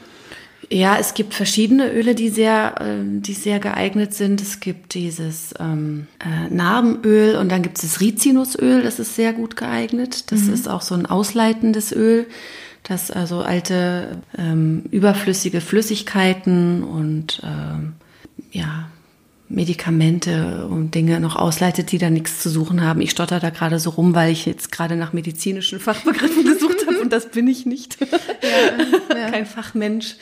Ja, 0.72 0.96
es 0.98 1.12
gibt 1.12 1.34
verschiedene 1.34 1.92
Öle, 1.92 2.14
die 2.14 2.30
sehr, 2.30 2.80
äh, 2.80 3.20
die 3.20 3.34
sehr 3.34 3.58
geeignet 3.58 4.14
sind. 4.14 4.40
Es 4.40 4.58
gibt 4.58 4.94
dieses 4.94 5.54
ähm, 5.60 6.06
äh, 6.18 6.48
Narbenöl 6.48 7.36
und 7.36 7.52
dann 7.52 7.60
gibt 7.62 7.76
es 7.76 7.82
das 7.82 8.00
Rizinusöl, 8.00 8.82
das 8.82 8.98
ist 8.98 9.14
sehr 9.14 9.34
gut 9.34 9.54
geeignet. 9.56 10.32
Das 10.32 10.44
mhm. 10.44 10.54
ist 10.54 10.70
auch 10.70 10.80
so 10.80 10.94
ein 10.94 11.04
ausleitendes 11.04 11.92
Öl, 11.92 12.26
das 12.84 13.10
also 13.10 13.40
alte 13.40 14.22
ähm, 14.38 14.84
überflüssige 14.90 15.60
Flüssigkeiten 15.60 16.82
und 16.82 17.42
ähm, 17.44 17.92
ja 18.50 18.88
Medikamente 19.50 20.66
und 20.66 20.94
Dinge 20.94 21.20
noch 21.20 21.36
ausleitet, 21.36 21.92
die 21.92 21.98
da 21.98 22.08
nichts 22.08 22.40
zu 22.40 22.48
suchen 22.48 22.80
haben. 22.80 23.02
Ich 23.02 23.10
stotter 23.10 23.38
da 23.38 23.50
gerade 23.50 23.78
so 23.78 23.90
rum, 23.90 24.14
weil 24.14 24.32
ich 24.32 24.46
jetzt 24.46 24.72
gerade 24.72 24.96
nach 24.96 25.12
medizinischen 25.12 25.80
Fachbegriffen 25.80 26.44
gesucht 26.50 26.86
habe 26.86 26.98
und 27.00 27.12
das 27.12 27.30
bin 27.30 27.46
ich 27.46 27.66
nicht. 27.66 27.98
Ja, 28.00 29.16
ja. 29.16 29.30
Kein 29.30 29.44
Fachmensch. 29.44 30.16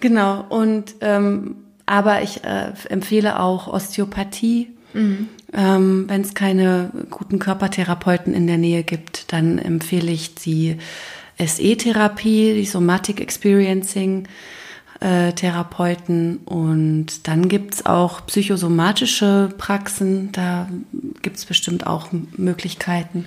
Genau. 0.00 0.44
Und 0.48 0.96
ähm, 1.00 1.56
aber 1.86 2.22
ich 2.22 2.44
äh, 2.44 2.72
empfehle 2.88 3.38
auch 3.40 3.68
Osteopathie. 3.68 4.68
Mhm. 4.92 5.28
Ähm, 5.52 6.04
Wenn 6.08 6.20
es 6.20 6.34
keine 6.34 6.90
guten 7.10 7.38
Körpertherapeuten 7.38 8.34
in 8.34 8.46
der 8.46 8.58
Nähe 8.58 8.82
gibt, 8.82 9.32
dann 9.32 9.58
empfehle 9.58 10.10
ich 10.10 10.34
die 10.34 10.78
SE-Therapie, 11.38 12.54
die 12.54 12.64
Somatic 12.66 13.20
Experiencing 13.20 14.26
äh, 15.00 15.32
Therapeuten. 15.32 16.38
Und 16.38 17.28
dann 17.28 17.48
gibt's 17.48 17.86
auch 17.86 18.26
psychosomatische 18.26 19.50
Praxen, 19.56 20.32
da 20.32 20.68
gibt's 21.22 21.44
bestimmt 21.44 21.86
auch 21.86 22.08
Möglichkeiten. 22.36 23.26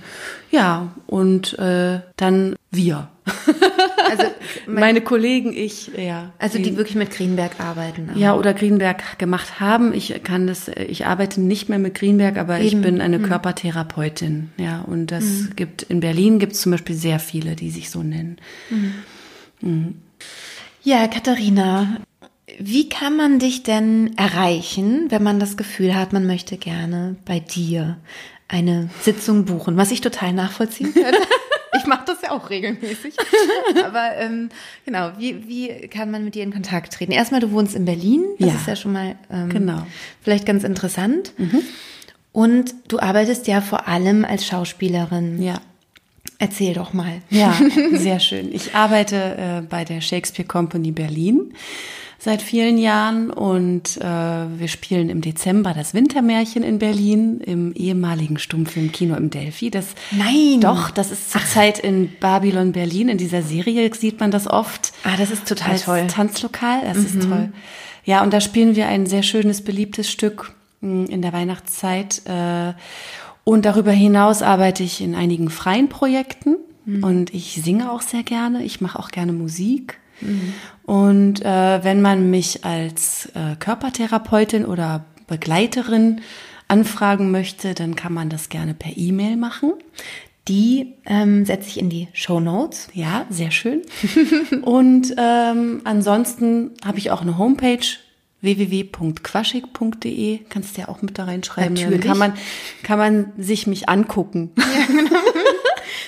Ja, 0.50 0.88
und 1.06 1.58
äh, 1.58 2.00
dann 2.16 2.56
wir. 2.70 3.08
Also 4.10 4.24
mein, 4.66 4.80
meine 4.80 5.00
Kollegen, 5.00 5.52
ich, 5.52 5.90
ja. 5.96 6.32
Also 6.38 6.58
die, 6.58 6.64
die 6.64 6.76
wirklich 6.76 6.96
mit 6.96 7.10
Greenberg 7.10 7.60
arbeiten. 7.60 8.10
Ja, 8.14 8.34
oder 8.34 8.54
Greenberg 8.54 9.18
gemacht 9.18 9.60
haben. 9.60 9.94
Ich 9.94 10.22
kann 10.22 10.46
das, 10.46 10.68
ich 10.68 11.06
arbeite 11.06 11.40
nicht 11.40 11.68
mehr 11.68 11.78
mit 11.78 11.94
Greenberg, 11.94 12.36
aber 12.36 12.58
Eben. 12.58 12.66
ich 12.66 12.80
bin 12.82 13.00
eine 13.00 13.18
mhm. 13.18 13.24
Körpertherapeutin. 13.24 14.50
Ja, 14.56 14.82
und 14.82 15.08
das 15.08 15.24
mhm. 15.24 15.56
gibt, 15.56 15.82
in 15.82 16.00
Berlin 16.00 16.38
gibt 16.38 16.52
es 16.52 16.60
zum 16.60 16.72
Beispiel 16.72 16.96
sehr 16.96 17.18
viele, 17.18 17.56
die 17.56 17.70
sich 17.70 17.90
so 17.90 18.02
nennen. 18.02 18.36
Mhm. 19.60 19.94
Ja, 20.82 21.06
Katharina, 21.08 22.00
wie 22.58 22.88
kann 22.88 23.16
man 23.16 23.38
dich 23.38 23.62
denn 23.62 24.16
erreichen, 24.16 25.06
wenn 25.10 25.22
man 25.22 25.38
das 25.40 25.56
Gefühl 25.56 25.94
hat, 25.94 26.12
man 26.12 26.26
möchte 26.26 26.56
gerne 26.56 27.16
bei 27.24 27.40
dir 27.40 27.98
eine 28.48 28.90
Sitzung 29.02 29.44
buchen, 29.44 29.76
was 29.76 29.90
ich 29.90 30.00
total 30.00 30.32
nachvollziehen 30.32 30.92
könnte. 30.92 31.18
ich 31.78 31.86
mache 31.86 32.04
das 32.06 32.19
auch 32.30 32.50
regelmäßig. 32.50 33.14
Aber 33.84 34.16
ähm, 34.16 34.48
genau, 34.84 35.12
wie, 35.18 35.48
wie 35.48 35.88
kann 35.88 36.10
man 36.10 36.24
mit 36.24 36.34
dir 36.34 36.42
in 36.42 36.52
Kontakt 36.52 36.92
treten? 36.94 37.12
Erstmal, 37.12 37.40
du 37.40 37.52
wohnst 37.52 37.74
in 37.74 37.84
Berlin, 37.84 38.24
das 38.38 38.48
ja. 38.48 38.54
ist 38.54 38.66
ja 38.66 38.76
schon 38.76 38.92
mal 38.92 39.16
ähm, 39.30 39.48
genau. 39.48 39.86
vielleicht 40.22 40.46
ganz 40.46 40.64
interessant. 40.64 41.32
Mhm. 41.38 41.62
Und 42.32 42.74
du 42.88 43.00
arbeitest 43.00 43.46
ja 43.48 43.60
vor 43.60 43.88
allem 43.88 44.24
als 44.24 44.46
Schauspielerin. 44.46 45.42
Ja. 45.42 45.60
Erzähl 46.38 46.74
doch 46.74 46.92
mal. 46.92 47.20
Ja, 47.28 47.54
sehr 47.92 48.20
schön. 48.20 48.54
Ich 48.54 48.74
arbeite 48.74 49.16
äh, 49.16 49.62
bei 49.68 49.84
der 49.84 50.00
Shakespeare 50.00 50.46
Company 50.46 50.90
Berlin 50.90 51.52
seit 52.22 52.42
vielen 52.42 52.76
Jahren 52.76 53.30
und 53.30 53.96
äh, 53.96 54.04
wir 54.04 54.68
spielen 54.68 55.08
im 55.08 55.22
Dezember 55.22 55.72
das 55.72 55.94
Wintermärchen 55.94 56.62
in 56.62 56.78
Berlin 56.78 57.40
im 57.40 57.72
ehemaligen 57.72 58.38
Stummfilmkino 58.38 59.16
im 59.16 59.30
Delphi. 59.30 59.70
Das 59.70 59.86
Nein, 60.10 60.60
doch, 60.60 60.90
das 60.90 61.10
ist 61.10 61.32
zurzeit 61.32 61.78
in 61.78 62.10
Babylon 62.20 62.72
Berlin. 62.72 63.08
In 63.08 63.16
dieser 63.16 63.40
Serie 63.40 63.90
sieht 63.94 64.20
man 64.20 64.30
das 64.30 64.46
oft. 64.46 64.92
Ah, 65.02 65.16
das 65.16 65.30
ist 65.30 65.48
total 65.48 65.78
toll. 65.78 66.06
Tanzlokal, 66.08 66.82
das 66.84 66.98
mhm. 66.98 67.06
ist 67.06 67.22
toll. 67.22 67.52
Ja, 68.04 68.22
und 68.22 68.34
da 68.34 68.42
spielen 68.42 68.76
wir 68.76 68.86
ein 68.86 69.06
sehr 69.06 69.22
schönes, 69.22 69.64
beliebtes 69.64 70.10
Stück 70.10 70.52
hm, 70.82 71.06
in 71.06 71.22
der 71.22 71.32
Weihnachtszeit. 71.32 72.20
Äh, 72.26 72.74
und 73.44 73.64
darüber 73.64 73.92
hinaus 73.92 74.42
arbeite 74.42 74.82
ich 74.82 75.00
in 75.00 75.14
einigen 75.14 75.48
freien 75.48 75.88
Projekten 75.88 76.56
mhm. 76.84 77.02
und 77.02 77.32
ich 77.32 77.60
singe 77.64 77.90
auch 77.90 78.02
sehr 78.02 78.24
gerne. 78.24 78.62
Ich 78.62 78.82
mache 78.82 78.98
auch 78.98 79.10
gerne 79.10 79.32
Musik. 79.32 79.98
Mhm. 80.20 80.52
Und 80.90 81.44
äh, 81.44 81.84
wenn 81.84 82.02
man 82.02 82.30
mich 82.30 82.64
als 82.64 83.26
äh, 83.36 83.54
Körpertherapeutin 83.60 84.64
oder 84.64 85.04
Begleiterin 85.28 86.20
anfragen 86.66 87.30
möchte, 87.30 87.74
dann 87.74 87.94
kann 87.94 88.12
man 88.12 88.28
das 88.28 88.48
gerne 88.48 88.74
per 88.74 88.96
E-Mail 88.96 89.36
machen. 89.36 89.74
Die 90.48 90.94
ähm, 91.06 91.44
setze 91.44 91.68
ich 91.68 91.78
in 91.78 91.90
die 91.90 92.08
Show 92.12 92.40
Notes. 92.40 92.88
Ja, 92.92 93.24
sehr 93.30 93.52
schön. 93.52 93.82
und 94.62 95.14
ähm, 95.16 95.82
ansonsten 95.84 96.72
habe 96.84 96.98
ich 96.98 97.12
auch 97.12 97.22
eine 97.22 97.38
Homepage 97.38 97.86
www.quaschig.de, 98.40 100.40
kannst 100.48 100.76
du 100.76 100.80
ja 100.80 100.88
auch 100.88 101.02
mit 101.02 101.18
da 101.18 101.26
reinschreiben. 101.26 101.74
Natürlich. 101.74 102.00
Dann 102.00 102.08
kann 102.08 102.18
man, 102.18 102.32
kann 102.82 102.98
man 102.98 103.32
sich 103.38 103.68
mich 103.68 103.88
angucken. 103.88 104.50
Ja, 104.56 104.86
genau. 104.86 105.20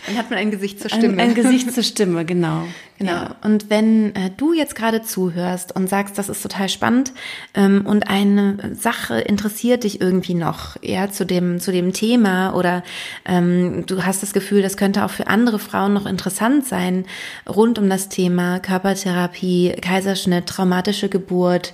Dann 0.07 0.17
hat 0.17 0.31
man 0.31 0.39
ein 0.39 0.51
Gesicht 0.51 0.81
zur 0.81 0.91
Stimme. 0.91 1.15
Ein, 1.15 1.31
ein 1.31 1.35
Gesicht 1.35 1.73
zur 1.73 1.83
Stimme, 1.83 2.25
genau. 2.25 2.65
Genau. 3.03 3.13
Ja. 3.13 3.37
Und 3.43 3.69
wenn 3.69 4.15
äh, 4.15 4.31
du 4.37 4.53
jetzt 4.53 4.77
gerade 4.77 5.03
zuhörst 5.03 5.75
und 5.75 5.89
sagst, 5.89 6.19
das 6.19 6.29
ist 6.29 6.41
total 6.41 6.69
spannend 6.69 7.13
ähm, 7.55 7.85
und 7.85 8.09
eine 8.09 8.77
Sache 8.79 9.19
interessiert 9.19 9.83
dich 9.83 10.01
irgendwie 10.01 10.35
noch, 10.35 10.77
ja, 10.83 11.11
zu 11.11 11.27
dem, 11.27 11.59
zu 11.59 11.73
dem 11.73 11.93
Thema 11.93 12.55
oder 12.55 12.85
ähm, 13.25 13.87
du 13.87 14.05
hast 14.05 14.23
das 14.23 14.33
Gefühl, 14.33 14.63
das 14.63 14.77
könnte 14.77 15.05
auch 15.05 15.11
für 15.11 15.27
andere 15.27 15.59
Frauen 15.59 15.95
noch 15.95 16.07
interessant 16.07 16.65
sein, 16.65 17.05
rund 17.49 17.79
um 17.79 17.89
das 17.91 18.09
Thema 18.09 18.61
Körpertherapie, 18.61 19.75
Kaiserschnitt, 19.81 20.47
traumatische 20.47 21.09
Geburt, 21.09 21.73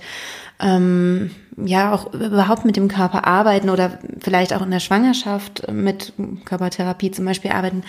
ähm, 0.59 1.31
ja 1.65 1.93
auch 1.93 2.13
überhaupt 2.13 2.65
mit 2.65 2.75
dem 2.75 2.87
Körper 2.87 3.25
arbeiten 3.25 3.69
oder 3.69 3.99
vielleicht 4.19 4.53
auch 4.53 4.61
in 4.61 4.71
der 4.71 4.79
Schwangerschaft 4.79 5.71
mit 5.71 6.13
Körpertherapie 6.45 7.11
zum 7.11 7.25
Beispiel 7.25 7.51
arbeiten 7.51 7.83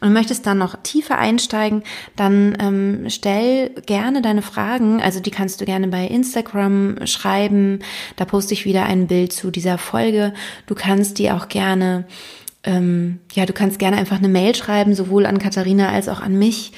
und 0.00 0.12
möchtest 0.12 0.46
dann 0.46 0.58
noch 0.58 0.76
tiefer 0.82 1.18
einsteigen, 1.18 1.82
dann 2.16 2.56
ähm, 2.60 3.04
stell 3.08 3.70
gerne 3.86 4.22
deine 4.22 4.42
Fragen. 4.42 5.00
Also 5.02 5.20
die 5.20 5.30
kannst 5.30 5.60
du 5.60 5.64
gerne 5.64 5.88
bei 5.88 6.06
Instagram 6.06 7.06
schreiben. 7.06 7.80
Da 8.16 8.24
poste 8.24 8.54
ich 8.54 8.64
wieder 8.64 8.84
ein 8.84 9.06
Bild 9.06 9.32
zu 9.32 9.50
dieser 9.50 9.78
Folge. 9.78 10.34
Du 10.66 10.74
kannst 10.74 11.18
die 11.18 11.30
auch 11.30 11.48
gerne 11.48 12.04
ähm, 12.66 13.20
ja, 13.32 13.44
du 13.44 13.52
kannst 13.52 13.78
gerne 13.78 13.98
einfach 13.98 14.16
eine 14.16 14.28
Mail 14.28 14.54
schreiben, 14.54 14.94
sowohl 14.94 15.26
an 15.26 15.38
Katharina 15.38 15.90
als 15.90 16.08
auch 16.08 16.20
an 16.20 16.38
mich 16.38 16.72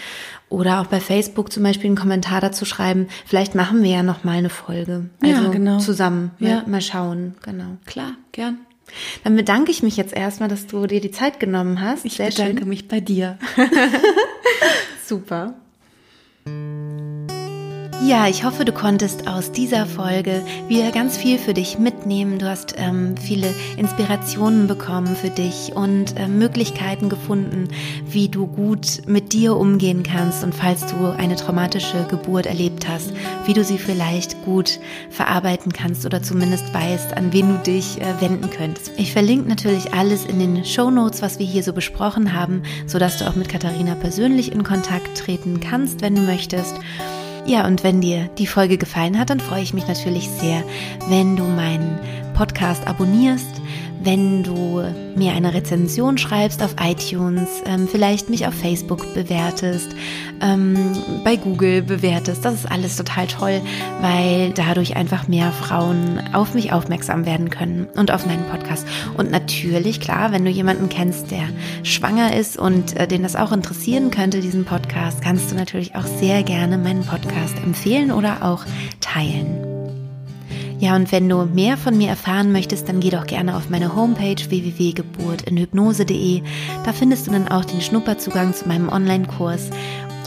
oder 0.49 0.81
auch 0.81 0.87
bei 0.87 1.01
Facebook 1.01 1.53
zum 1.53 1.63
Beispiel 1.63 1.87
einen 1.87 1.97
Kommentar 1.97 2.41
dazu 2.41 2.65
schreiben. 2.65 3.09
Vielleicht 3.25 3.55
machen 3.55 3.83
wir 3.83 3.91
ja 3.91 4.03
noch 4.03 4.25
mal 4.25 4.37
eine 4.39 4.51
Folge. 4.51 5.11
Also 5.23 5.43
ja, 5.45 5.49
genau. 5.51 5.79
zusammen. 5.79 6.31
Ja. 6.39 6.57
Mal, 6.63 6.67
mal 6.67 6.81
schauen. 6.81 7.35
Genau. 7.43 7.77
Klar, 7.85 8.13
gern. 8.33 8.59
Dann 9.25 9.35
bedanke 9.35 9.73
ich 9.73 9.83
mich 9.83 9.97
jetzt 9.97 10.15
erstmal, 10.15 10.49
dass 10.49 10.67
du 10.67 10.87
dir 10.87 11.01
die 11.01 11.11
Zeit 11.11 11.41
genommen 11.41 11.81
hast. 11.81 12.05
Ich 12.05 12.15
Sehr 12.15 12.29
bedanke 12.29 12.61
schön. 12.61 12.69
mich 12.69 12.87
bei 12.87 13.01
dir. 13.01 13.39
Super. 15.07 15.55
Ja, 18.05 18.29
ich 18.29 18.45
hoffe, 18.45 18.67
du 18.67 18.73
konntest 18.73 19.27
aus 19.27 19.53
dieser 19.53 19.87
Folge 19.87 20.43
wieder 20.69 20.93
ganz 20.93 21.17
viel 21.17 21.39
für 21.39 21.55
dich 21.55 21.79
mitnehmen. 21.79 22.39
Du 22.39 22.47
hast 22.47 22.75
ähm, 22.77 23.17
viele 23.17 23.53
Inspirationen 23.79 24.67
bekommen 24.67 25.17
für 25.17 25.31
dich 25.31 25.73
und 25.75 26.17
äh, 26.17 26.29
Möglichkeiten 26.29 27.09
gefunden, 27.09 27.69
wie 28.07 28.29
du 28.29 28.47
gut 28.47 29.03
mit 29.07 29.33
dir 29.33 29.57
umgehen 29.57 30.03
kannst 30.03 30.45
und 30.45 30.55
falls 30.55 30.85
du 30.87 31.07
eine 31.17 31.37
traumatische 31.37 32.07
Geburt 32.09 32.45
erlebt 32.45 32.87
hast, 32.87 33.13
wie 33.47 33.55
du 33.55 33.65
sie 33.65 33.79
vielleicht 33.79 34.45
gut 34.45 34.79
verarbeiten 35.11 35.73
kannst 35.73 36.05
oder 36.05 36.23
zumindest 36.23 36.73
weißt, 36.75 37.17
an 37.17 37.33
wen 37.33 37.49
du 37.49 37.59
dich 37.63 38.01
äh, 38.01 38.21
wenden 38.21 38.51
könntest. 38.51 38.93
Ich 38.99 39.13
verlinke 39.13 39.49
natürlich 39.49 39.95
alles 39.95 40.27
in 40.27 40.39
den 40.39 40.67
Show 40.67 40.91
Notes, 40.91 41.23
was 41.23 41.39
wir 41.39 41.47
hier 41.47 41.63
so 41.63 41.73
besprochen 41.73 42.35
haben, 42.35 42.63
sodass 42.87 43.17
du 43.17 43.27
auch 43.27 43.37
mit 43.37 43.49
Katharina 43.49 43.95
persönlich 43.95 44.53
in 44.53 44.65
Kontakt 44.65 45.17
treten 45.17 45.61
kannst, 45.61 46.03
wenn 46.03 46.15
du 46.15 46.21
möchtest. 46.21 46.75
Ja, 47.47 47.65
und 47.65 47.85
wenn 47.85 48.01
dir 48.01 48.29
die 48.39 48.49
Folge 48.49 48.77
gefallen 48.77 49.19
hat, 49.19 49.31
dann 49.31 49.39
freue 49.39 49.63
ich 49.63 49.73
mich 49.73 49.87
natürlich 49.87 50.29
sehr, 50.29 50.65
wenn 51.09 51.37
du 51.37 51.45
meinen 51.45 51.99
Podcast 52.37 52.87
abonnierst 52.87 53.63
wenn 54.07 54.45
du 54.45 54.85
mir 55.17 55.33
eine 55.33 55.53
Rezension 55.53 56.17
schreibst 56.17 56.63
auf 56.63 56.77
iTunes, 56.81 57.49
ähm, 57.67 57.89
vielleicht 57.89 58.31
mich 58.31 58.47
auf 58.47 58.55
Facebook 58.55 59.15
bewertest, 59.15 59.95
ähm, 60.41 60.77
bei 61.25 61.37
Google 61.37 61.83
bewertest. 61.83 62.45
Das 62.45 62.55
ist 62.55 62.71
alles 62.71 62.97
total 62.97 63.27
toll, 63.27 63.61
weil 64.01 64.53
dadurch 64.55 64.97
einfach 64.97 65.27
mehr 65.27 65.51
Frauen 65.51 66.21
auf 66.33 66.55
mich 66.55 66.73
aufmerksam 66.73 67.27
werden 67.27 67.51
können 67.51 67.89
und 67.97 68.13
auf 68.13 68.27
meinen 68.27 68.45
Podcast. 68.45 68.87
Und 69.17 69.33
natürlich, 69.33 70.01
klar, 70.01 70.31
wenn 70.31 70.45
du 70.45 70.51
jemanden 70.51 70.89
kennst, 70.89 71.33
der 71.33 71.49
schwanger 71.83 72.37
ist 72.37 72.57
und 72.57 72.97
äh, 72.97 73.09
den 73.09 73.25
das 73.25 73.35
auch 73.35 73.51
interessieren 73.51 74.13
könnte, 74.13 74.41
diesen 74.41 74.65
Podcast, 74.65 75.21
kannst 75.21 75.51
du 75.51 75.57
natürlich 75.57 75.97
auch 75.97 76.07
sehr 76.07 76.45
gerne 76.45 76.79
meinen 76.79 77.05
Podcast 77.05 77.57
empfehlen 77.65 78.13
oder 78.13 78.45
auch 78.45 78.65
teilen. 79.01 79.76
Ja, 80.79 80.95
und 80.95 81.11
wenn 81.11 81.29
du 81.29 81.47
mehr 81.47 81.77
von 81.77 81.97
mir 81.97 82.09
erfahren 82.09 82.53
möchtest, 82.53 82.89
dann 82.89 83.01
geh 83.01 83.11
doch 83.11 83.27
gerne 83.27 83.57
auf 83.57 83.71
meine 83.71 83.97
Homepage 83.97 84.37
www.geburtinhypnose.de. 84.37 86.43
Da 86.85 86.93
findest 86.93 87.27
du 87.27 87.31
dann 87.31 87.49
auch 87.49 87.65
den 87.65 87.81
Schnupperzugang 87.81 88.53
zu 88.53 88.69
meinem 88.69 88.91
Online-Kurs. 88.91 89.71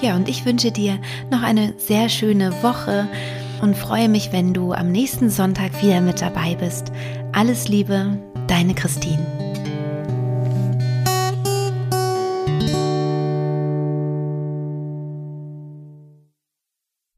Ja, 0.02 0.16
und 0.16 0.28
ich 0.28 0.45
wünsche 0.45 0.72
dir 0.72 0.97
noch 1.30 1.43
eine 1.43 1.74
sehr 1.78 2.10
schöne 2.10 2.52
Woche 2.64 3.08
und 3.62 3.78
freue 3.78 4.10
mich, 4.10 4.32
wenn 4.32 4.54
du 4.54 4.74
am 4.74 4.91
nächsten 4.91 5.30
Sonntag 5.30 5.84
wieder 5.84 6.02
mit 6.02 6.22
dabei 6.22 6.56
bist. 6.56 6.91
Alles 7.32 7.68
Liebe, 7.68 8.18
deine 8.47 8.74
Christine. 8.74 9.39